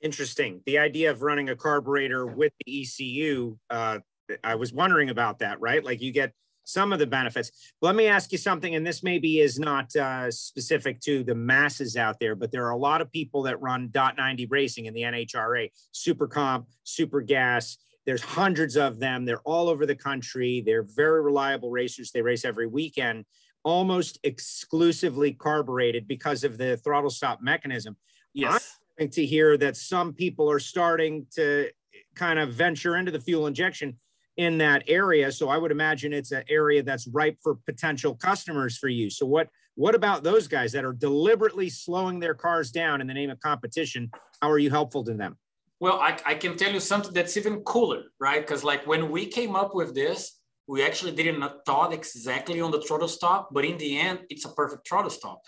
[0.01, 0.61] Interesting.
[0.67, 3.99] The idea of running a carburetor with the ECU, uh,
[4.45, 5.85] I was wondering about that, right?
[5.85, 6.33] Like you get
[6.69, 7.73] some of the benefits.
[7.81, 11.97] Let me ask you something, and this maybe is not uh, specific to the masses
[11.97, 14.93] out there, but there are a lot of people that run dot 90 racing in
[14.93, 17.79] the NHRA, Super Comp, Super Gas.
[18.09, 19.27] There's hundreds of them.
[19.27, 20.63] They're all over the country.
[20.65, 22.11] They're very reliable racers.
[22.11, 23.27] They race every weekend,
[23.65, 27.99] almost exclusively carbureted because of the throttle stop mechanism.
[28.33, 28.79] Yes.
[28.99, 31.69] I'm to hear that some people are starting to
[32.15, 33.99] kind of venture into the fuel injection
[34.39, 35.31] in that area.
[35.31, 39.11] So I would imagine it's an area that's ripe for potential customers for you.
[39.11, 43.13] So what what about those guys that are deliberately slowing their cars down in the
[43.13, 44.11] name of competition?
[44.41, 45.37] How are you helpful to them?
[45.81, 48.41] Well, I, I can tell you something that's even cooler, right?
[48.41, 52.83] Because like when we came up with this, we actually didn't thought exactly on the
[52.83, 55.41] throttle stop, but in the end, it's a perfect throttle stop.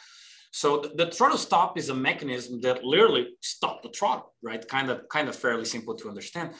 [0.53, 4.66] So the, the throttle stop is a mechanism that literally stop the throttle, right?
[4.66, 6.55] Kind of kind of fairly simple to understand.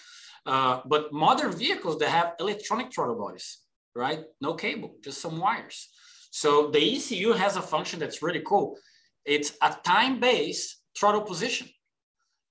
[0.47, 3.59] Uh, but modern vehicles that have electronic throttle bodies,
[3.95, 4.21] right?
[4.41, 5.89] No cable, just some wires.
[6.31, 8.77] So the ECU has a function that's really cool.
[9.25, 11.69] It's a time-based throttle position.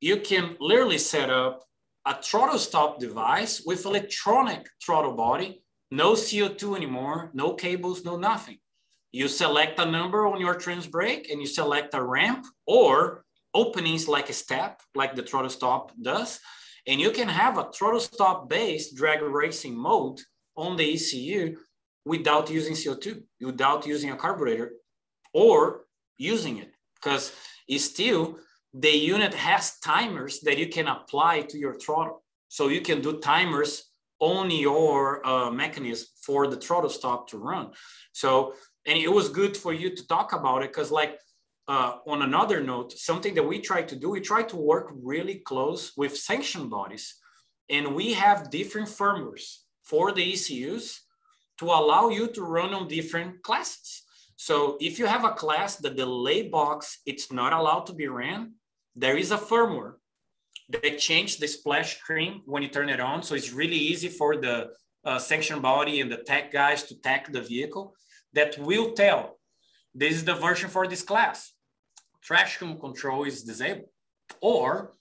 [0.02, 1.64] You can literally set up
[2.06, 8.58] a throttle stop device with electronic throttle body, no CO2 anymore, no cables, no nothing.
[9.12, 14.08] You select a number on your trans brake and you select a ramp or openings
[14.08, 16.40] like a step, like the throttle stop does.
[16.88, 20.20] And you can have a throttle stop based drag racing mode
[20.56, 21.58] on the ECU
[22.06, 24.74] without using CO2, without using a carburetor
[25.34, 25.86] or
[26.18, 27.32] using it because
[27.68, 28.40] it's still
[28.74, 32.24] the unit has timers that you can apply to your throttle.
[32.48, 33.86] So you can do timers
[34.20, 37.72] on your uh, mechanism for the throttle stop to run.
[38.12, 38.54] So,
[38.86, 41.20] and it was good for you to talk about it because like
[41.68, 45.36] uh, on another note, something that we try to do, we try to work really
[45.36, 47.16] close with sanction bodies.
[47.70, 51.02] And we have different firmwares for the ECUs
[51.60, 54.04] to allow you to run on different classes.
[54.36, 58.08] So if you have a class that the delay box, it's not allowed to be
[58.08, 58.54] ran,
[59.00, 59.94] there is a firmware
[60.70, 63.24] that changes the splash screen when you turn it on.
[63.24, 64.56] So it's really easy for the
[65.06, 67.96] uh, sanction body and the tech guys to tech the vehicle
[68.34, 69.40] that will tell
[69.96, 71.54] this is the version for this class
[72.22, 73.90] traction control is disabled,
[74.42, 74.94] or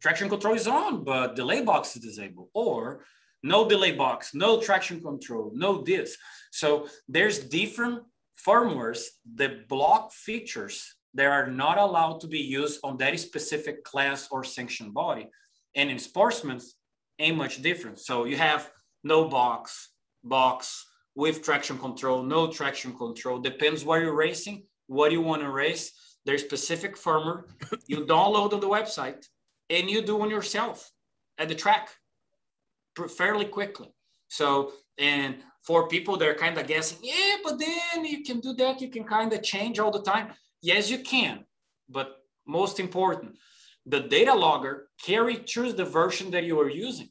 [0.00, 3.04] traction control is on, but delay box is disabled, or
[3.42, 6.16] no delay box, no traction control, no this.
[6.50, 8.02] So there's different
[8.44, 9.04] firmwares
[9.36, 14.44] that block features that are not allowed to be used on that specific class or
[14.44, 15.28] sanction body.
[15.74, 16.60] And in sportsmen,
[17.18, 17.98] ain't much different.
[17.98, 18.70] So you have
[19.02, 19.90] no box,
[20.22, 25.50] box with traction control, no traction control, depends where you're racing, what you want to
[25.50, 25.92] race
[26.26, 27.44] there's specific firmware
[27.86, 29.24] you download on the website
[29.70, 30.90] and you do on yourself
[31.38, 31.88] at the track
[33.16, 33.88] fairly quickly.
[34.28, 38.52] So, and for people that are kind of guessing, yeah, but then you can do
[38.54, 40.32] that, you can kind of change all the time.
[40.62, 41.44] Yes, you can.
[41.88, 42.16] But
[42.46, 43.36] most important,
[43.84, 47.08] the data logger carry choose the version that you are using.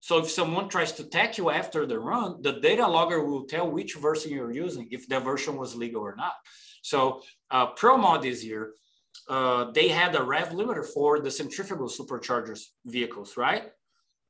[0.00, 3.70] So if someone tries to tag you after the run, the data logger will tell
[3.70, 6.34] which version you're using, if that version was legal or not.
[6.82, 8.72] So uh, ProMod this year,
[9.28, 13.64] uh, they had a rev limiter for the centrifugal superchargers vehicles, right?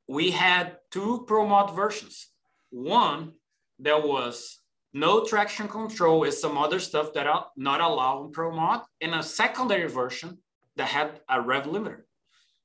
[0.07, 2.27] We had two ProMod versions.
[2.71, 3.33] One
[3.79, 4.58] that was
[4.93, 9.13] no traction control with some other stuff that are not allowed in Pro ProMod, and
[9.15, 10.37] a secondary version
[10.75, 12.01] that had a rev limiter.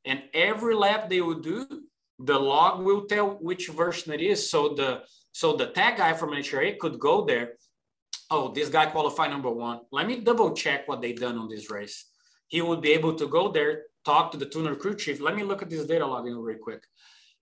[0.04, 1.66] And every lap they would do,
[2.18, 4.50] the log will tell which version it is.
[4.50, 7.54] So the so the tag guy from HRA could go there
[8.30, 9.80] oh, this guy qualified number one.
[9.92, 12.06] Let me double check what they've done on this race.
[12.48, 15.20] He would be able to go there, talk to the tuner crew chief.
[15.20, 16.82] Let me look at this data logging real quick.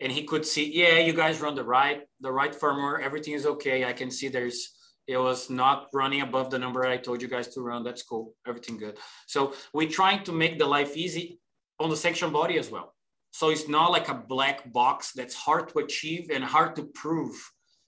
[0.02, 3.00] And he could see, yeah, you guys run the right, the right firmware.
[3.00, 3.84] Everything is okay.
[3.84, 4.70] I can see there's,
[5.06, 7.84] it was not running above the number I told you guys to run.
[7.84, 8.34] That's cool.
[8.46, 8.98] Everything good.
[9.26, 11.38] So we're trying to make the life easy
[11.78, 12.94] on the sanction body as well.
[13.30, 17.34] So it's not like a black box that's hard to achieve and hard to prove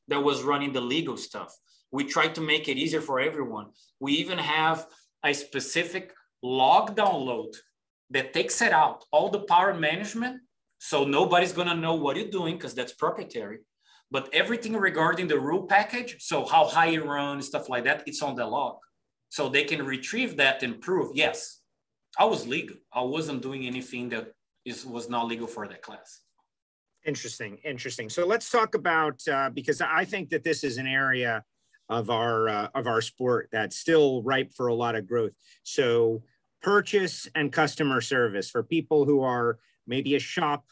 [0.09, 1.53] that was running the legal stuff.
[1.91, 3.67] We try to make it easier for everyone.
[4.01, 4.87] We even have
[5.25, 7.55] a specific log download
[8.11, 10.41] that takes it out, all the power management.
[10.85, 13.61] So nobody's gonna know what you're doing because that's proprietary.
[14.11, 18.21] But everything regarding the rule package, so how high you run, stuff like that, it's
[18.21, 18.77] on the log.
[19.31, 21.63] So they can retrieve that and prove, yes,
[22.19, 22.77] I was legal.
[22.93, 24.27] I wasn't doing anything that
[24.67, 26.21] is was not legal for that class.
[27.07, 28.11] Interesting, interesting.
[28.11, 31.45] So let's talk about uh, because I think that this is an area
[31.89, 35.33] of our uh, of our sport that's still ripe for a lot of growth.
[35.63, 36.25] So
[36.61, 40.65] purchase and customer service for people who are maybe a shop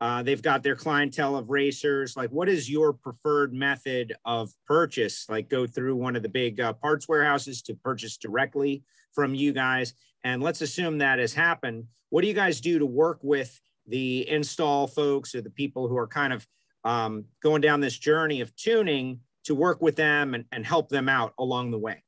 [0.00, 2.16] Uh, they've got their clientele of racers.
[2.16, 5.28] Like, what is your preferred method of purchase?
[5.28, 9.52] Like, go through one of the big uh, parts warehouses to purchase directly from you
[9.52, 9.92] guys.
[10.24, 11.84] And let's assume that has happened.
[12.08, 15.98] What do you guys do to work with the install folks or the people who
[15.98, 16.46] are kind of
[16.84, 21.10] um, going down this journey of tuning to work with them and, and help them
[21.10, 22.02] out along the way?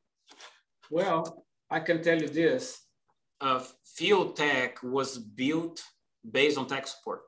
[0.90, 2.80] Well, I can tell you this.
[3.38, 3.62] Uh,
[3.98, 5.82] FuelTech was built
[6.30, 7.22] based on tech support.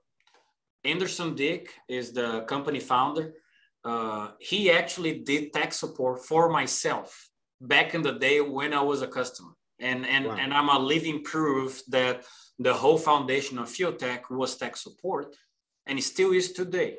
[0.85, 3.35] Anderson Dick is the company founder.
[3.85, 7.29] Uh, he actually did tech support for myself
[7.61, 9.53] back in the day when I was a customer.
[9.81, 10.37] And, and, wow.
[10.39, 12.25] and I'm a living proof that
[12.59, 15.35] the whole foundation of FuelTech was tech support
[15.87, 16.99] and it still is today.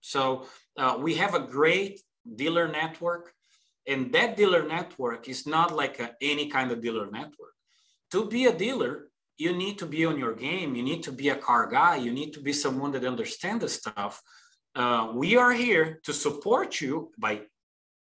[0.00, 2.00] So uh, we have a great
[2.36, 3.32] dealer network
[3.86, 7.54] and that dealer network is not like a, any kind of dealer network.
[8.12, 9.09] To be a dealer,
[9.40, 10.74] you need to be on your game.
[10.74, 11.96] You need to be a car guy.
[11.96, 14.20] You need to be someone that understands the stuff.
[14.74, 17.40] Uh, we are here to support you by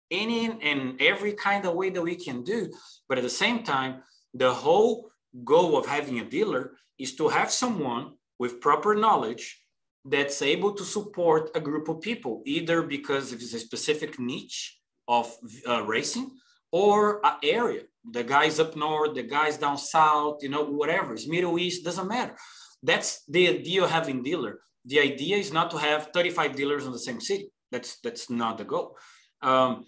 [0.09, 2.71] any and every kind of way that we can do.
[3.07, 4.01] But at the same time,
[4.33, 5.11] the whole
[5.43, 6.63] goal of having a dealer
[6.97, 9.61] is to have someone with proper knowledge
[10.05, 15.31] that's able to support a group of people, either because it's a specific niche of
[15.67, 16.31] uh, racing
[16.71, 17.83] or an area.
[18.11, 21.13] The guys up north, the guys down south, you know, whatever.
[21.13, 22.35] It's Middle East, doesn't matter.
[22.83, 24.59] That's the idea of having dealer.
[24.85, 27.51] The idea is not to have 35 dealers in the same city.
[27.71, 28.97] That's that's not the goal.
[29.41, 29.85] Um,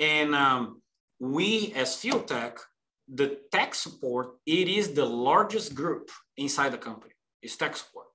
[0.00, 0.82] and um,
[1.20, 2.58] we as FuelTech,
[3.12, 7.12] the tech support, it is the largest group inside the company.
[7.42, 8.06] It's tech support.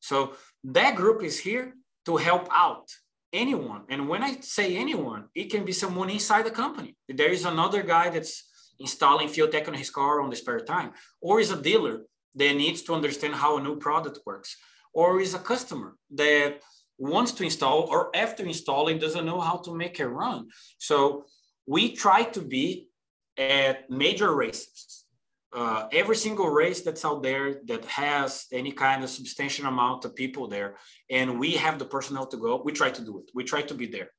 [0.00, 0.34] So
[0.64, 1.74] that group is here
[2.06, 2.88] to help out
[3.32, 3.82] anyone.
[3.88, 6.96] And when I say anyone, it can be someone inside the company.
[7.08, 8.44] There is another guy that's
[8.78, 12.02] installing FuelTech on his car on the spare time, or is a dealer
[12.34, 14.56] that needs to understand how a new product works,
[14.92, 16.60] or is a customer that
[16.98, 20.48] wants to install or after installing doesn't know how to make it run.
[20.78, 21.26] So
[21.66, 22.88] we try to be
[23.36, 25.04] at major races
[25.52, 30.14] uh, every single race that's out there that has any kind of substantial amount of
[30.14, 30.76] people there,
[31.10, 33.30] and we have the personnel to go, we try to do it.
[33.34, 34.10] We try to be there.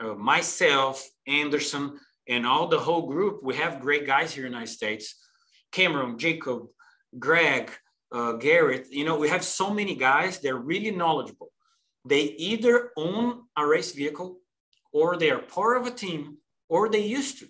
[0.00, 4.58] Uh, myself, Anderson, and all the whole group, we have great guys here in the
[4.58, 5.16] United States.
[5.70, 6.66] Cameron, Jacob,
[7.18, 7.70] Greg,
[8.10, 11.50] uh, Garrett, you know, we have so many guys, they're really knowledgeable.
[12.04, 14.38] They either own a race vehicle
[14.92, 17.46] or they are part of a team or they used to.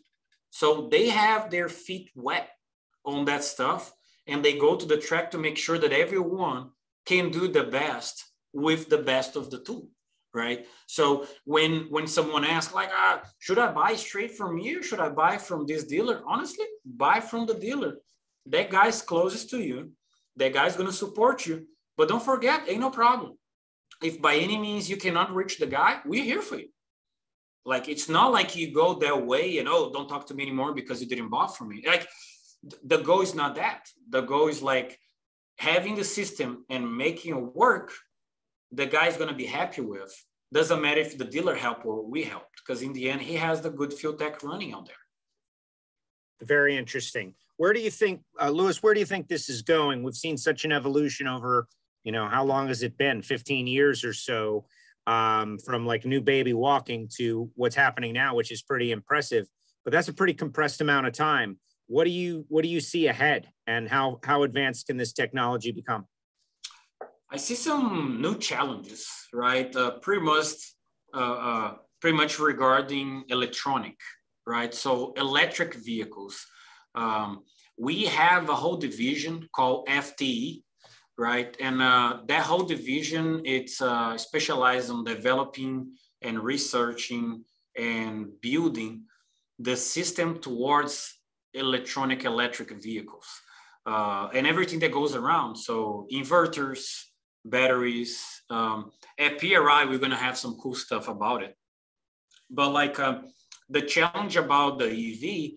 [0.51, 2.51] So they have their feet wet
[3.05, 3.92] on that stuff
[4.26, 6.70] and they go to the track to make sure that everyone
[7.07, 9.88] can do the best with the best of the tool
[10.34, 10.66] right?
[10.86, 14.82] So when when someone asks like ah, should i buy straight from you?
[14.82, 16.22] Should i buy from this dealer?
[16.26, 17.96] Honestly buy from the dealer.
[18.46, 19.92] That guy's closest to you.
[20.36, 21.66] That guy's going to support you.
[21.96, 23.38] But don't forget ain't no problem.
[24.03, 26.68] If by any means you cannot reach the guy we're here for you.
[27.64, 30.72] Like it's not like you go that way and oh don't talk to me anymore
[30.74, 31.84] because you didn't buy from me.
[31.86, 32.09] Like
[32.85, 33.89] the goal is not that.
[34.09, 34.99] The goal is like
[35.59, 37.93] having the system and making it work.
[38.71, 40.15] The guy is going to be happy with.
[40.53, 43.61] Doesn't matter if the dealer helped or we helped, because in the end, he has
[43.61, 44.95] the good FuelTech running out there.
[46.43, 47.35] Very interesting.
[47.57, 48.83] Where do you think, uh, Luis?
[48.83, 50.03] Where do you think this is going?
[50.03, 51.69] We've seen such an evolution over,
[52.05, 53.23] you know, how long has it been?
[53.23, 54.67] 15 years or so,
[55.07, 59.47] um, from like new baby walking to what's happening now, which is pretty impressive.
[59.85, 61.59] But that's a pretty compressed amount of time
[61.93, 65.72] what do you what do you see ahead and how how advanced can this technology
[65.72, 66.07] become?
[67.30, 69.70] I see some new challenges right?
[69.76, 70.51] Uh, pretty much
[71.14, 73.99] uh, uh, pretty much regarding electronic
[74.47, 74.72] right?
[74.72, 76.34] So electric vehicles
[76.95, 77.30] um,
[77.76, 80.62] we have a whole division called fte
[81.18, 81.55] right?
[81.61, 87.45] And uh, that whole division it's uh, specialized on developing and researching
[87.76, 89.05] and building
[89.59, 91.22] the system towards
[91.55, 93.26] electronic electric vehicles
[93.86, 95.57] uh, and everything that goes around.
[95.57, 97.05] So inverters,
[97.44, 98.20] batteries.
[98.50, 101.57] Um, at PRI, we're going to have some cool stuff about it.
[102.50, 103.20] But like uh,
[103.68, 105.53] the challenge about the EV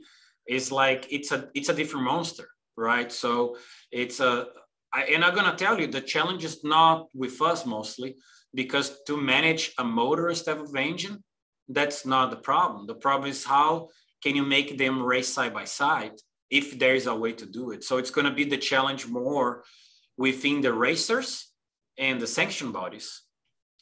[0.47, 3.11] is like it's a it's a different monster, right?
[3.11, 3.57] So
[3.91, 4.47] it's a
[4.93, 8.15] I, and I'm gonna tell you the challenge is not with us mostly
[8.53, 11.21] because to manage a motor instead of engine,
[11.67, 12.87] that's not the problem.
[12.87, 13.89] The problem is how
[14.25, 16.13] can you make them race side by side
[16.49, 17.83] if there is a way to do it?
[17.83, 19.63] So it's going to be the challenge more
[20.17, 21.29] within the racers
[21.99, 23.21] and the sanction bodies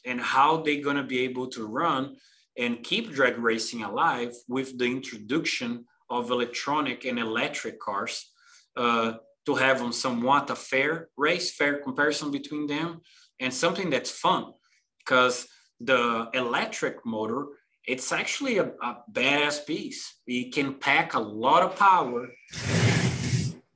[0.04, 2.16] and how they're going to be able to run
[2.58, 8.30] and keep drag racing alive with the introduction of electronic and electric cars
[8.76, 9.14] uh,
[9.46, 13.00] to have on somewhat a fair race, fair comparison between them,
[13.40, 14.52] and something that's fun
[14.98, 15.48] because
[15.80, 17.46] the electric motor
[17.86, 22.28] it's actually a, a badass piece it can pack a lot of power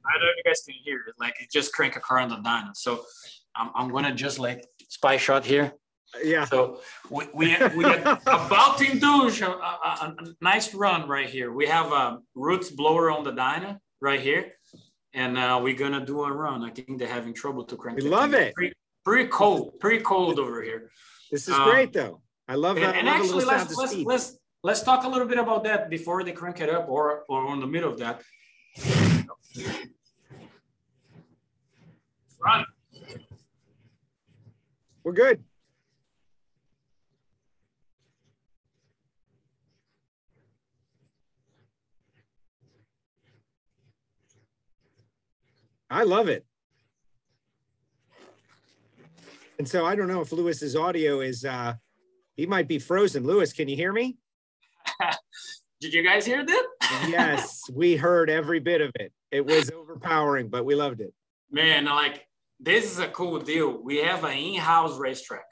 [0.08, 1.14] I don't know if you guys can hear it.
[1.18, 2.74] Like it just crank a car on the dyno.
[2.74, 3.04] So
[3.54, 5.72] I'm, I'm gonna just like spy shot here.
[6.24, 6.46] Yeah.
[6.46, 6.80] So
[7.10, 11.52] we we, we are about to indulge a, a, a, nice run right here.
[11.52, 14.52] We have a roots blower on the dyno right here,
[15.12, 16.64] and uh, we're gonna do a run.
[16.64, 17.98] I think they're having trouble to crank.
[17.98, 18.54] We love it.
[18.54, 20.90] Pretty, pretty, cold, pretty cold over here.
[21.30, 22.22] This is um, great though.
[22.48, 22.96] I love that.
[22.96, 26.32] And, and actually, let's let's, let's let's talk a little bit about that before they
[26.32, 28.22] crank it up, or or in the middle of that.
[32.40, 32.64] Run.
[35.04, 35.44] We're good.
[45.90, 46.44] I love it.
[49.58, 51.74] And so I don't know if Luis's audio is, uh,
[52.38, 53.24] he might be frozen.
[53.24, 54.16] Luis, can you hear me?
[55.80, 56.66] Did you guys hear that?
[57.08, 59.12] yes, we heard every bit of it.
[59.32, 61.12] It was overpowering, but we loved it.
[61.50, 62.24] Man, like
[62.60, 63.82] this is a cool deal.
[63.82, 65.44] We have an in-house racetrack.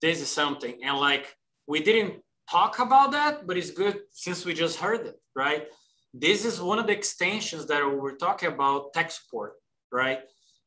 [0.00, 0.78] This is something.
[0.84, 1.34] And like
[1.66, 5.66] we didn't talk about that, but it's good since we just heard it, right?
[6.14, 9.54] This is one of the extensions that we're talking about tech support,
[9.90, 10.20] right?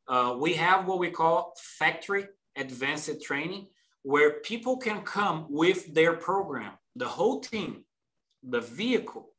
[0.06, 3.68] Uh, we have what we call factory advanced training,
[4.02, 7.84] where people can come with their program, the whole team,
[8.42, 9.30] the vehicle,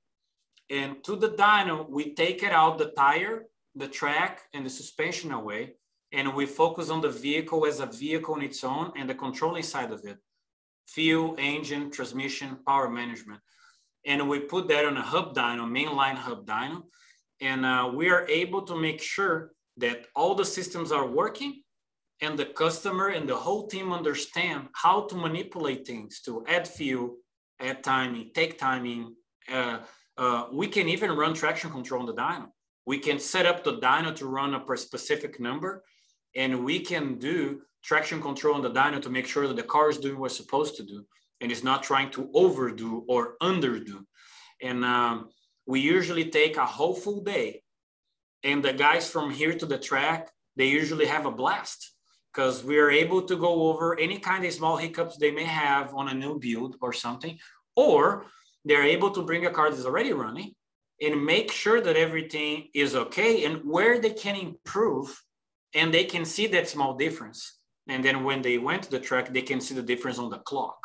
[0.70, 3.44] and to the dyno, we take it out the tire
[3.76, 5.74] the track and the suspension away,
[6.12, 9.64] and we focus on the vehicle as a vehicle on its own and the controlling
[9.64, 10.18] side of it
[10.88, 13.40] fuel, engine, transmission, power management.
[14.06, 16.84] And we put that on a hub dyno, mainline hub dyno.
[17.40, 21.63] And uh, we are able to make sure that all the systems are working
[22.24, 27.18] and the customer and the whole team understand how to manipulate things to add fuel,
[27.60, 29.16] add timing, take timing.
[29.52, 29.80] Uh,
[30.18, 32.48] uh, we can even run traction control on the dyno
[32.86, 35.84] we can set up the dyno to run a specific number
[36.36, 39.90] and we can do traction control on the dyno to make sure that the car
[39.90, 41.06] is doing what it's supposed to do
[41.42, 44.04] and is not trying to overdo or underdo.
[44.62, 45.30] And um,
[45.66, 47.62] we usually take a whole full day.
[48.44, 51.93] And the guys from here to the track, they usually have a blast
[52.34, 55.94] because we are able to go over any kind of small hiccups they may have
[55.94, 57.38] on a new build or something,
[57.76, 58.26] or
[58.66, 60.54] they're able to bring a car that's already running
[61.02, 65.22] and make sure that everything is okay and where they can improve
[65.76, 67.60] and they can see that small difference.
[67.88, 70.40] And then when they went to the track they can see the difference on the
[70.40, 70.80] clock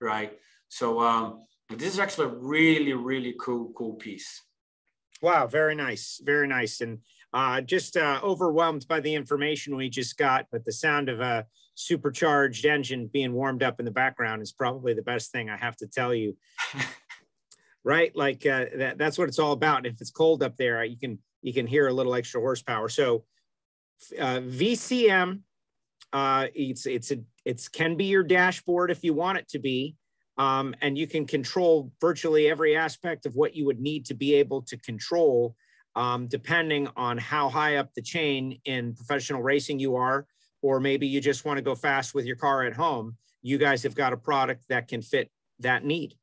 [0.00, 0.32] right?
[0.68, 4.42] So um, this is actually a really really cool cool piece.
[5.22, 6.80] Wow very nice very nice.
[6.80, 7.00] And
[7.32, 11.46] uh, just uh, overwhelmed by the information we just got but the sound of a
[11.74, 15.76] supercharged engine being warmed up in the background is probably the best thing i have
[15.76, 16.36] to tell you
[17.84, 18.14] right?
[18.14, 19.86] Like uh, that, that's what it's all about.
[19.86, 22.88] If it's cold up there, you can you can hear a little extra horsepower.
[22.88, 23.24] So
[24.18, 25.40] uh, VCM,
[26.12, 29.96] uh, it's it's a it's can be your dashboard if you want it to be,
[30.36, 34.34] um, and you can control virtually every aspect of what you would need to be
[34.34, 35.54] able to control,
[35.96, 40.26] um, depending on how high up the chain in professional racing you are,
[40.62, 43.16] or maybe you just want to go fast with your car at home.
[43.42, 45.30] You guys have got a product that can fit
[45.60, 46.14] that need.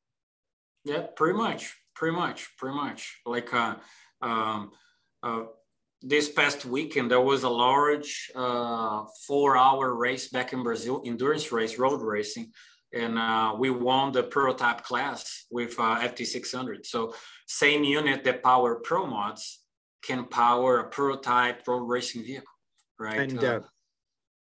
[0.84, 3.20] Yeah, pretty much, pretty much, pretty much.
[3.26, 3.76] Like uh,
[4.22, 4.72] um,
[5.24, 5.43] uh,
[6.01, 11.78] this past weekend, there was a large uh, four-hour race back in Brazil, endurance race,
[11.78, 12.51] road racing,
[12.93, 16.86] and uh, we won the prototype class with uh, FT600.
[16.86, 17.13] So
[17.48, 19.64] same unit that power Pro mods
[20.04, 22.54] can power a prototype road racing vehicle,
[23.00, 23.32] right?
[23.32, 23.62] And, uh,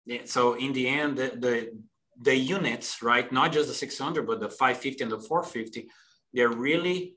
[0.06, 1.82] yeah, so in the end, the, the
[2.20, 5.88] the units, right, not just the 600, but the 550 and the 450
[6.32, 7.16] they're really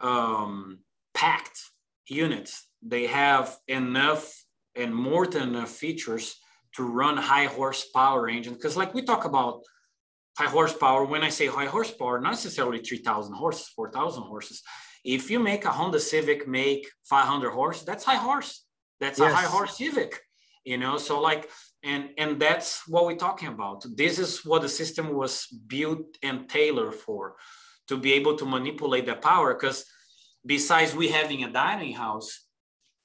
[0.00, 0.78] um,
[1.12, 1.60] packed
[2.08, 2.66] units.
[2.82, 4.44] They have enough
[4.76, 6.36] and more than enough features
[6.76, 8.56] to run high horsepower engines.
[8.56, 9.62] Because like we talk about
[10.36, 14.62] high horsepower, when I say high horsepower, not necessarily 3,000 horses, 4,000 horses.
[15.04, 18.64] If you make a Honda Civic make 500 horse, that's high horse.
[19.00, 19.32] That's yes.
[19.32, 20.20] a high horse Civic,
[20.64, 20.96] you know?
[20.96, 21.50] So like,
[21.82, 23.84] and, and that's what we're talking about.
[23.94, 27.36] This is what the system was built and tailored for
[27.88, 29.84] to be able to manipulate the power because
[30.44, 32.46] besides we having a dyno house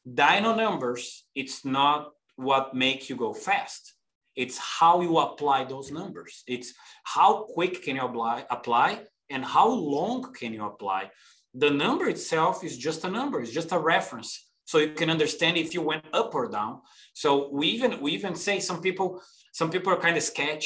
[0.08, 3.94] dyno numbers it's not what make you go fast
[4.36, 6.74] it's how you apply those numbers it's
[7.04, 11.10] how quick can you apply, apply and how long can you apply
[11.54, 15.58] the number itself is just a number it's just a reference so you can understand
[15.58, 16.82] if you went up or down.
[17.14, 19.20] So we even we even say some people
[19.52, 20.66] some people are kind of sketch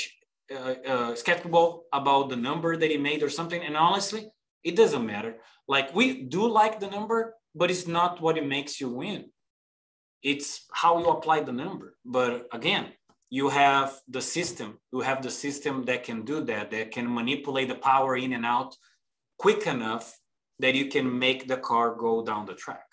[0.53, 3.63] uh, uh, skeptical about the number that he made or something.
[3.63, 4.27] And honestly,
[4.61, 5.37] it doesn't matter.
[5.69, 9.31] Like we do like the number, but it's not what it makes you win.
[10.21, 11.95] It's how you apply the number.
[12.03, 12.87] But again,
[13.29, 14.79] you have the system.
[14.91, 18.45] You have the system that can do that, that can manipulate the power in and
[18.45, 18.75] out
[19.37, 20.13] quick enough
[20.63, 22.87] that you can make the car go down the track.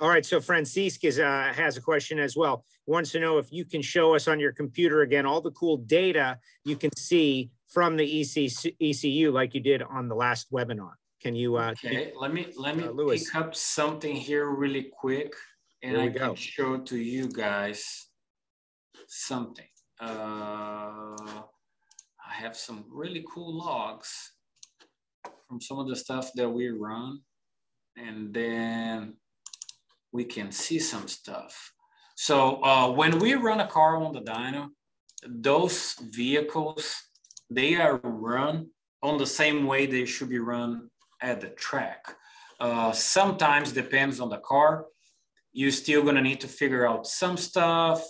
[0.00, 2.64] All right, so Francisque is, uh, has a question as well.
[2.84, 5.50] He wants to know if you can show us on your computer again all the
[5.50, 8.48] cool data you can see from the EC,
[8.80, 10.92] ECU like you did on the last webinar.
[11.20, 11.56] Can you?
[11.56, 15.32] Uh, okay, let me let me uh, pick up something here really quick,
[15.82, 16.26] and I go.
[16.28, 18.06] can show to you guys
[19.08, 19.66] something.
[19.98, 24.35] Uh, I have some really cool logs
[25.48, 27.20] from some of the stuff that we run,
[27.96, 29.14] and then
[30.12, 31.72] we can see some stuff.
[32.16, 34.68] So uh, when we run a car on the dyno,
[35.26, 36.94] those vehicles,
[37.50, 38.68] they are run
[39.02, 40.90] on the same way they should be run
[41.20, 42.16] at the track.
[42.58, 44.86] Uh, sometimes depends on the car.
[45.52, 48.02] You're still gonna need to figure out some stuff.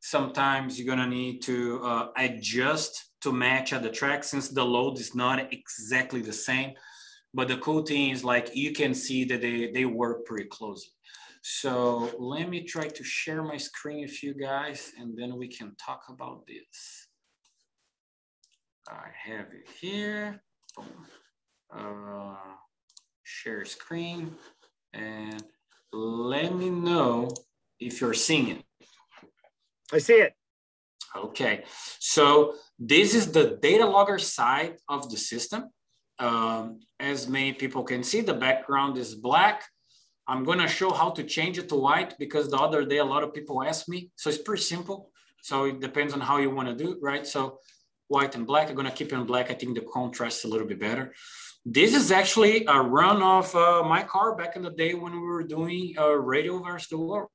[0.00, 4.98] Sometimes you're gonna need to uh, adjust to match at the track since the load
[4.98, 6.74] is not exactly the same.
[7.34, 10.92] But the cool thing is like you can see that they, they work pretty closely.
[11.42, 15.74] So let me try to share my screen with you guys and then we can
[15.76, 17.08] talk about this.
[18.88, 20.42] I have it here.
[21.74, 22.36] Uh,
[23.22, 24.34] share screen
[24.92, 25.42] and
[25.92, 27.28] let me know
[27.80, 28.62] if you're seeing it.
[29.92, 30.34] I see it.
[31.14, 31.64] Okay,
[31.98, 35.64] so this is the data logger side of the system.
[36.18, 39.64] Um, as many people can see, the background is black.
[40.26, 43.22] I'm gonna show how to change it to white because the other day a lot
[43.22, 44.10] of people asked me.
[44.16, 45.10] So it's pretty simple.
[45.42, 47.26] So it depends on how you wanna do, it, right?
[47.26, 47.58] So
[48.08, 49.50] white and black, I'm gonna keep it in black.
[49.50, 51.12] I think the contrast is a little bit better.
[51.64, 55.20] This is actually a run of uh, my car back in the day when we
[55.20, 57.28] were doing uh, Radial Versus the World.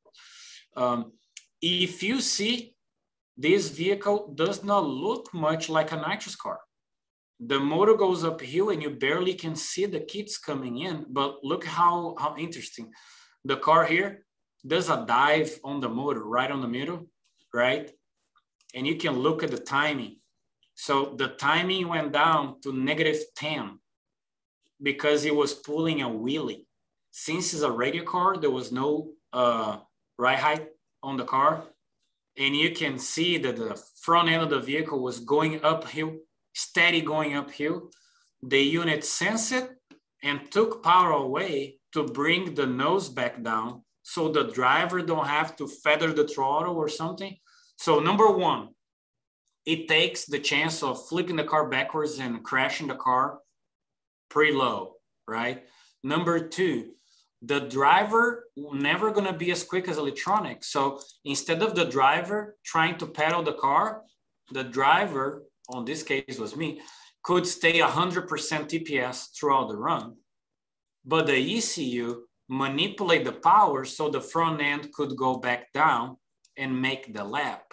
[0.76, 1.14] Um,
[1.62, 2.76] if you see,
[3.38, 6.60] this vehicle does not look much like a nitrous car
[7.40, 11.06] the motor goes uphill and you barely can see the kits coming in.
[11.10, 12.92] But look how, how interesting.
[13.46, 14.26] The car here
[14.66, 17.08] does a dive on the motor right on the middle,
[17.54, 17.92] right?
[18.74, 20.18] And you can look at the timing.
[20.74, 23.80] So the timing went down to negative 10
[24.82, 26.66] because it was pulling a wheelie.
[27.12, 29.78] Since it's a radial car, there was no uh,
[30.18, 30.68] ride height
[31.02, 31.64] on the car.
[32.38, 36.18] And you can see that the front end of the vehicle was going uphill
[36.58, 37.92] steady going uphill.
[38.42, 39.70] The unit sensed it
[40.24, 45.56] and took power away to bring the nose back down so the driver don't have
[45.58, 47.38] to feather the throttle or something.
[47.78, 48.70] So number one,
[49.66, 53.40] it takes the chance of flipping the car backwards and crashing the car
[54.30, 54.94] pretty low,
[55.28, 55.64] right?
[56.04, 56.94] Number two,
[57.42, 60.64] the driver never gonna be as quick as electronic.
[60.64, 64.02] So instead of the driver trying to pedal the car,
[64.52, 66.82] the driver on this case was me,
[67.24, 70.16] could stay 100% TPS throughout the run.
[71.06, 76.18] But the ECU manipulate the power so the front end could go back down
[76.56, 77.64] and make the lap.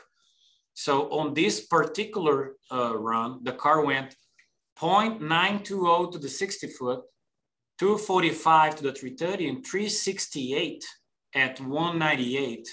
[0.75, 4.17] So on this particular uh, run, the car went
[4.79, 7.03] 0.920 to the 60 foot,
[7.79, 10.85] 245 to the 330, and 368
[11.35, 12.69] at 198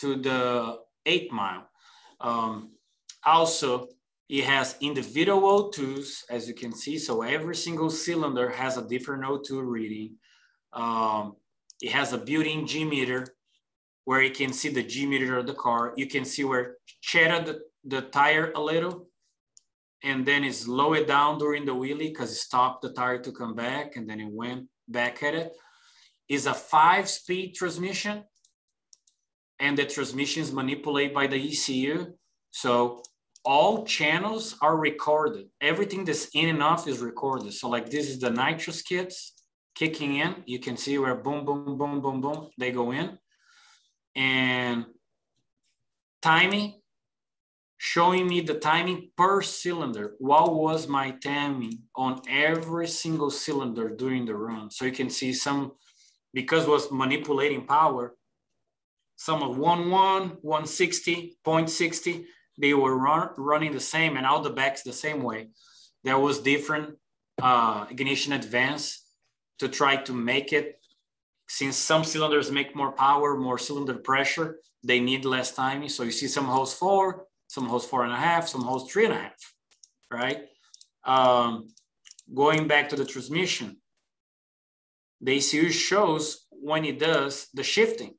[0.00, 1.68] to the eight mile.
[2.20, 2.70] Um,
[3.24, 3.88] also,
[4.28, 6.98] it has individual O2s, as you can see.
[6.98, 10.16] So every single cylinder has a different O2 reading.
[10.72, 11.36] Um,
[11.80, 13.26] it has a built-in G meter
[14.04, 15.92] where you can see the G meter of the car.
[15.96, 19.07] You can see where cheddar the, the tire a little
[20.02, 23.32] and then it slow it down during the wheelie because it stopped the tire to
[23.32, 25.52] come back and then it went back at it.
[26.28, 28.22] Is a five speed transmission
[29.58, 32.12] and the transmission is manipulated by the ECU.
[32.50, 33.02] So
[33.44, 35.46] all channels are recorded.
[35.60, 37.52] Everything that's in and off is recorded.
[37.54, 39.32] So like this is the nitrous kits
[39.74, 40.42] kicking in.
[40.46, 43.18] You can see where boom, boom, boom, boom, boom, they go in.
[44.14, 44.86] And
[46.20, 46.77] timing,
[47.78, 50.14] showing me the timing per cylinder.
[50.18, 54.70] What was my timing on every single cylinder during the run?
[54.70, 55.72] So you can see some,
[56.34, 58.14] because was manipulating power,
[59.16, 62.24] some of 1, 1, 160, 0.60,
[62.60, 65.48] they were run, running the same and all the backs the same way.
[66.02, 66.96] There was different
[67.40, 69.04] uh, ignition advance
[69.60, 70.78] to try to make it
[71.48, 75.88] since some cylinders make more power, more cylinder pressure, they need less timing.
[75.88, 79.06] So you see some hose four, some hose four and a half, some hose three
[79.06, 79.54] and a half,
[80.10, 80.44] right?
[81.04, 81.68] Um,
[82.32, 83.78] going back to the transmission,
[85.20, 88.14] the ECU shows when it does the shifting.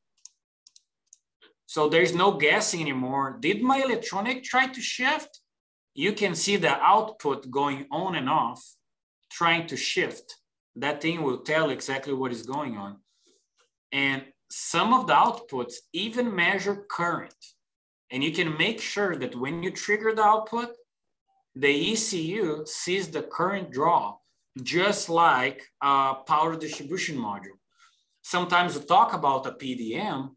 [1.67, 3.37] So there's no guessing anymore.
[3.39, 5.39] Did my electronic try to shift?
[5.93, 8.63] You can see the output going on and off,
[9.31, 10.35] trying to shift.
[10.75, 12.97] That thing will tell exactly what is going on.
[13.91, 17.35] And some of the outputs even measure current.
[18.11, 20.69] And you can make sure that when you trigger the output,
[21.55, 24.15] the ECU sees the current draw,
[24.63, 27.57] just like a power distribution module.
[28.21, 30.29] Sometimes we talk about a PDM,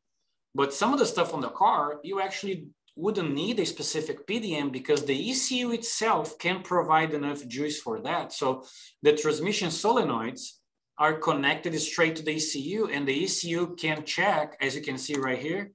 [0.54, 4.70] but some of the stuff on the car, you actually wouldn't need a specific PDM
[4.70, 8.32] because the ECU itself can provide enough juice for that.
[8.32, 8.64] So
[9.02, 10.58] the transmission solenoids
[10.98, 15.14] are connected straight to the ECU and the ECU can check, as you can see
[15.14, 15.72] right here.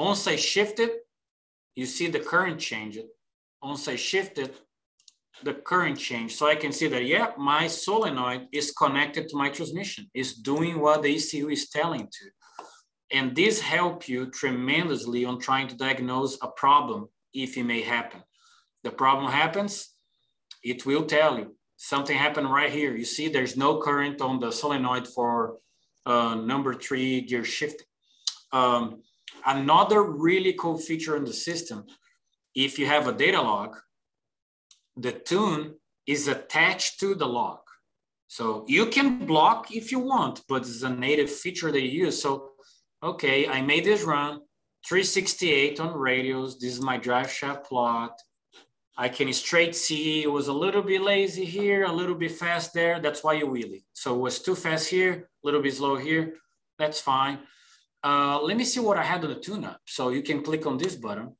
[0.00, 0.92] Once I shift it,
[1.74, 3.08] you see the current change it.
[3.62, 4.54] Once I shift it,
[5.44, 6.36] the current change.
[6.36, 10.80] So I can see that, yeah, my solenoid is connected to my transmission, is doing
[10.80, 12.24] what the ECU is telling to.
[13.12, 18.22] And this help you tremendously on trying to diagnose a problem if it may happen.
[18.84, 19.94] The problem happens,
[20.64, 22.96] it will tell you something happened right here.
[22.96, 25.58] You see there's no current on the solenoid for
[26.06, 27.86] uh, number three gear shifting.
[28.52, 29.02] Um,
[29.46, 31.86] another really cool feature in the system,
[32.54, 33.76] if you have a data log,
[34.96, 35.74] the tune
[36.06, 37.60] is attached to the log.
[38.26, 42.22] So you can block if you want, but it's a native feature they use.
[42.22, 42.50] So,
[43.02, 44.40] okay, I made this run,
[44.86, 46.58] 368 on radials.
[46.58, 48.20] This is my drive shaft plot.
[48.96, 52.74] I can straight see it was a little bit lazy here, a little bit fast
[52.74, 53.00] there.
[53.00, 53.84] That's why you wheelie.
[53.94, 56.34] So it was too fast here, a little bit slow here.
[56.78, 57.38] That's fine.
[58.02, 59.80] Uh, let me see what I had on the tune-up.
[59.86, 61.36] So you can click on this button.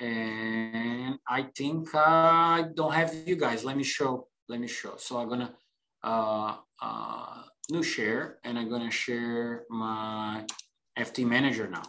[0.00, 3.64] And I think I don't have you guys.
[3.64, 4.28] Let me show.
[4.48, 4.94] Let me show.
[4.96, 5.54] So I'm gonna
[6.02, 10.44] uh, uh, new share, and I'm gonna share my
[10.98, 11.82] FT manager now.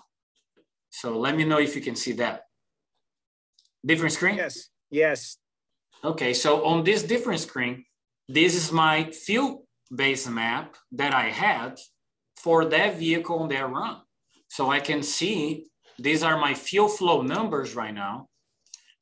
[0.91, 2.43] So let me know if you can see that.
[3.83, 4.35] Different screen?
[4.35, 4.69] Yes.
[4.91, 5.37] Yes.
[6.03, 7.85] Okay, so on this different screen,
[8.29, 9.63] this is my field
[9.93, 11.79] base map that I had
[12.45, 13.97] for that vehicle on that run.
[14.49, 15.65] So I can see
[15.97, 18.27] these are my fuel flow numbers right now,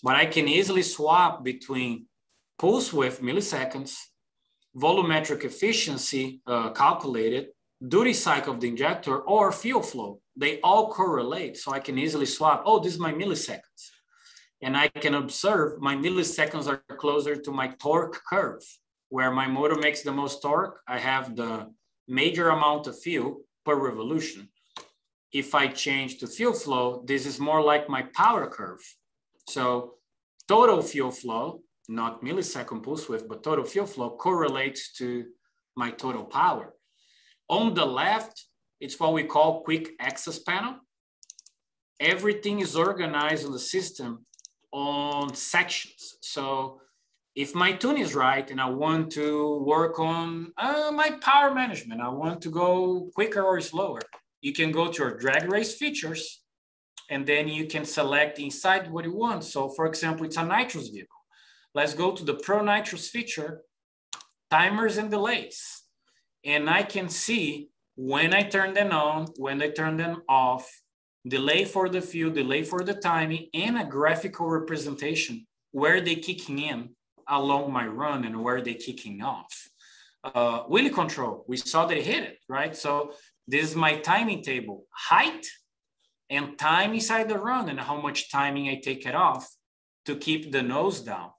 [0.02, 2.06] but I can easily swap between
[2.58, 3.92] pulse width milliseconds,
[4.78, 7.48] volumetric efficiency uh, calculated,
[7.86, 10.22] duty cycle of the injector, or fuel flow.
[10.38, 12.64] They all correlate, so I can easily swap.
[12.66, 13.82] Oh, this is my milliseconds
[14.62, 18.64] and I can observe my milliseconds are closer to my torque curve.
[19.10, 21.68] Where my motor makes the most torque, I have the
[22.08, 24.50] major amount of fuel per revolution.
[25.32, 28.82] If I change to fuel flow, this is more like my power curve.
[29.50, 29.96] So
[30.48, 35.26] total fuel flow, not millisecond pulse width, but total fuel flow correlates to
[35.76, 36.74] my total power.
[37.50, 38.46] On the left,
[38.80, 40.76] it's what we call quick access panel.
[42.00, 44.26] Everything is organized in the system
[44.72, 46.18] on sections.
[46.22, 46.82] So
[47.36, 52.02] if my tune is right and I want to work on uh, my power management,
[52.02, 54.02] I want to go quicker or slower,
[54.42, 56.42] you can go to your drag race features
[57.10, 59.44] and then you can select inside what you want.
[59.44, 61.10] So for example, it's a nitrous vehicle.
[61.74, 63.62] Let's go to the Pro Nitrous feature,
[64.52, 65.82] timers and delays.
[66.46, 70.70] And I can see when I turn them on, when I turn them off,
[71.28, 76.60] delay for the field, delay for the timing, and a graphical representation where they kicking
[76.60, 76.90] in
[77.40, 79.70] along my run and where they kicking off.
[80.24, 82.76] Uh, wheelie control, we saw they hit it, right?
[82.76, 83.14] So
[83.48, 85.46] this is my timing table, height
[86.30, 89.48] and time inside the run and how much timing I take it off
[90.06, 91.32] to keep the nose down.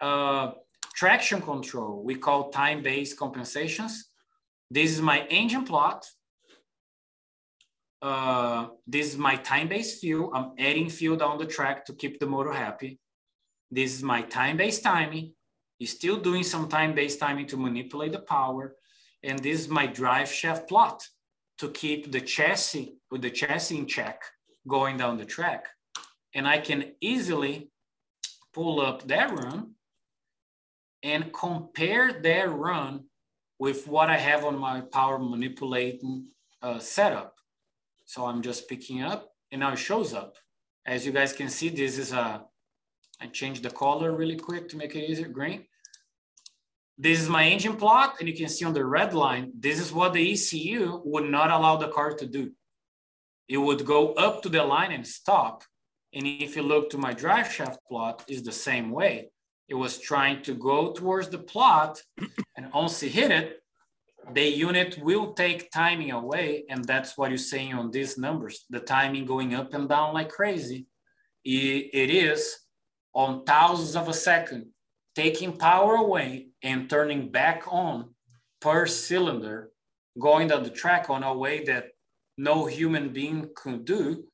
[0.00, 0.52] Uh,
[0.94, 4.10] traction control, we call time-based compensations.
[4.70, 6.06] This is my engine plot
[8.02, 10.32] uh, this is my time-based fuel.
[10.34, 12.98] I'm adding fuel down the track to keep the motor happy.
[13.72, 15.32] This is my time-based timing.
[15.78, 18.76] You're still doing some time-based timing to manipulate the power.
[19.22, 21.08] And this is my drive shaft plot
[21.56, 24.22] to keep the chassis with the chassis in check
[24.68, 25.68] going down the track.
[26.34, 27.70] And I can easily
[28.52, 29.70] pull up that run
[31.02, 33.04] and compare that run
[33.58, 36.26] with what I have on my power manipulating
[36.60, 37.36] uh, setup.
[38.04, 40.36] So I'm just picking up and now it shows up.
[40.84, 42.44] As you guys can see, this is a,
[43.22, 45.66] I changed the color really quick to make it easier, green.
[46.98, 49.92] this is my engine plot, and you can see on the red line, this is
[49.92, 52.50] what the ECU would not allow the car to do.
[53.48, 55.62] It would go up to the line and stop.
[56.12, 59.30] And if you look to my drive shaft plot, is the same way.
[59.68, 62.02] It was trying to go towards the plot,
[62.56, 63.62] and once it hit it,
[64.32, 66.64] the unit will take timing away.
[66.68, 70.28] And that's what you're saying on these numbers, the timing going up and down like
[70.28, 70.86] crazy.
[71.44, 72.61] it, it is
[73.14, 74.66] on thousands of a second,
[75.14, 78.14] taking power away and turning back on
[78.60, 79.70] per cylinder,
[80.18, 81.88] going down the track on a way that
[82.38, 84.24] no human being could do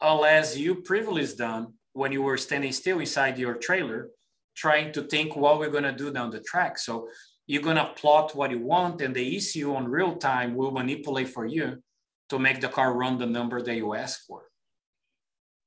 [0.00, 4.08] unless you previously done when you were standing still inside your trailer
[4.56, 6.78] trying to think what we're going to do down the track.
[6.78, 7.08] So
[7.46, 11.28] you're going to plot what you want and the ecu on real time will manipulate
[11.28, 11.82] for you
[12.28, 14.42] to make the car run the number that you ask for.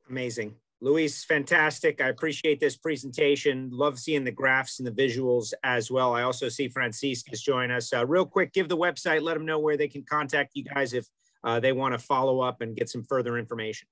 [0.09, 0.55] Amazing
[0.85, 1.99] Luis, fantastic.
[1.99, 3.71] I appreciate this presentation.
[3.73, 6.13] Love seeing the graphs and the visuals as well.
[6.13, 7.91] I also see Francisco is joining us.
[7.91, 10.93] Uh, real quick, give the website, let them know where they can contact you guys
[10.93, 11.07] if
[11.43, 13.87] uh, they want to follow up and get some further information.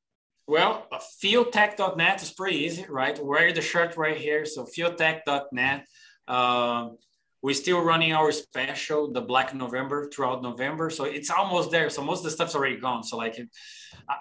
[0.46, 3.18] Well, uh, fueltech.net is pretty easy, right?
[3.26, 4.46] Wear the shirt right here.
[4.46, 5.88] So fueltech.net.
[6.28, 6.98] Um,
[7.44, 10.90] we're still running our special, the Black November throughout November.
[10.90, 11.90] So it's almost there.
[11.90, 13.04] So most of the stuff's already gone.
[13.04, 13.50] So like, it,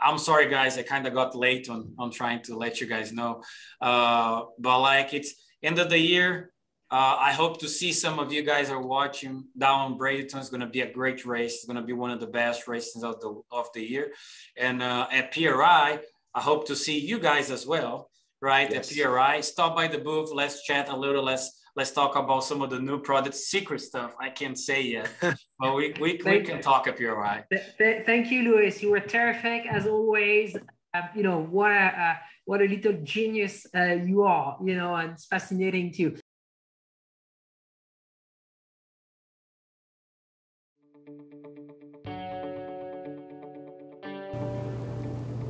[0.02, 0.76] I'm sorry, guys.
[0.76, 3.42] I kind of got late on, on trying to let you guys know.
[3.80, 6.50] Uh, but like it's end of the year.
[6.90, 10.36] Uh, I hope to see some of you guys are watching down Bradenton.
[10.36, 11.54] It's going to be a great race.
[11.54, 14.12] It's going to be one of the best races of the of the year.
[14.58, 16.00] And uh, at PRI,
[16.34, 18.10] I hope to see you guys as well,
[18.42, 18.68] right?
[18.70, 18.90] Yes.
[18.90, 20.32] At PRI, stop by the booth.
[20.34, 21.22] Let's chat a little.
[21.22, 24.14] Let's let's talk about some of the new products, secret stuff.
[24.20, 27.44] I can't say yet, but we, we, we can talk up your right.
[27.78, 28.82] Thank you, Luis.
[28.82, 30.56] You were terrific as always.
[30.94, 32.14] Uh, you know what a uh,
[32.44, 34.58] what a little genius uh, you are.
[34.62, 36.18] You know, and it's fascinating too.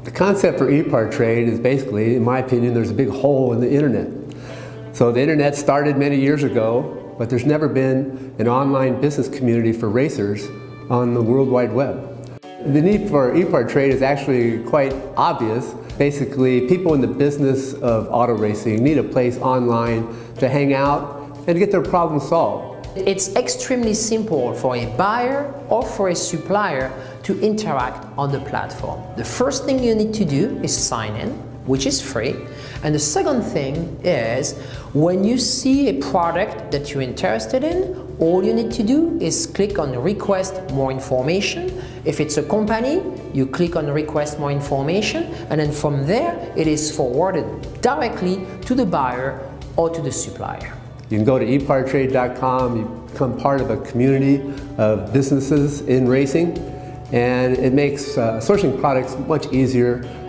[0.04, 3.60] The concept for e-part trade is basically, in my opinion, there's a big hole in
[3.60, 4.21] the internet.
[4.92, 9.72] So the internet started many years ago, but there's never been an online business community
[9.72, 10.46] for racers
[10.90, 12.10] on the World Wide Web.
[12.42, 15.72] The need for e-part trade is actually quite obvious.
[15.96, 21.38] Basically, people in the business of auto racing need a place online to hang out
[21.46, 22.86] and get their problems solved.
[22.94, 29.02] It's extremely simple for a buyer or for a supplier to interact on the platform.
[29.16, 32.34] The first thing you need to do is sign in, which is free.
[32.82, 34.58] And the second thing is
[34.92, 39.46] when you see a product that you're interested in, all you need to do is
[39.46, 41.82] click on request more information.
[42.04, 43.02] If it's a company,
[43.32, 48.74] you click on request more information and then from there it is forwarded directly to
[48.74, 49.40] the buyer
[49.76, 50.76] or to the supplier.
[51.10, 54.40] You can go to epartrade.com, you become part of a community
[54.78, 56.58] of businesses in racing
[57.12, 60.02] and it makes uh, sourcing products much easier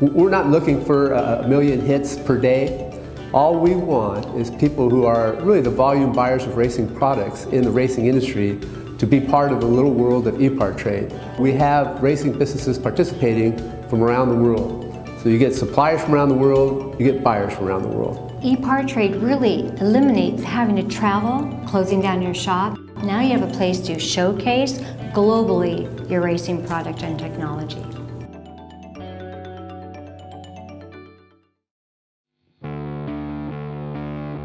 [0.00, 2.90] We're not looking for a million hits per day.
[3.32, 7.62] All we want is people who are really the volume buyers of racing products in
[7.62, 8.58] the racing industry
[8.98, 11.12] to be part of the little world of e-part trade.
[11.38, 13.56] We have racing businesses participating
[13.88, 14.82] from around the world.
[15.22, 18.36] So you get suppliers from around the world, you get buyers from around the world.
[18.42, 22.78] E-part trade really eliminates having to travel, closing down your shop.
[23.04, 24.78] Now you have a place to showcase
[25.12, 27.84] globally your racing product and technology.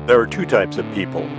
[0.10, 1.30] There are two types of people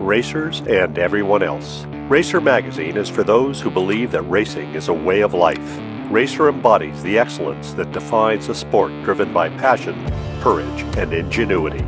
[0.00, 1.84] racers and everyone else.
[2.08, 5.78] Racer Magazine is for those who believe that racing is a way of life.
[6.10, 9.94] Racer embodies the excellence that defines a sport driven by passion,
[10.40, 11.84] courage, and ingenuity.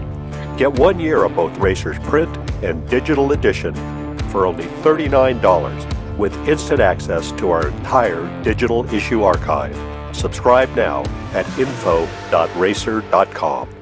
[0.58, 3.74] Get one year of both Racer's print and digital edition
[4.28, 9.74] for only $39 with instant access to our entire digital issue archive.
[10.14, 13.75] Subscribe now at info.racer.com.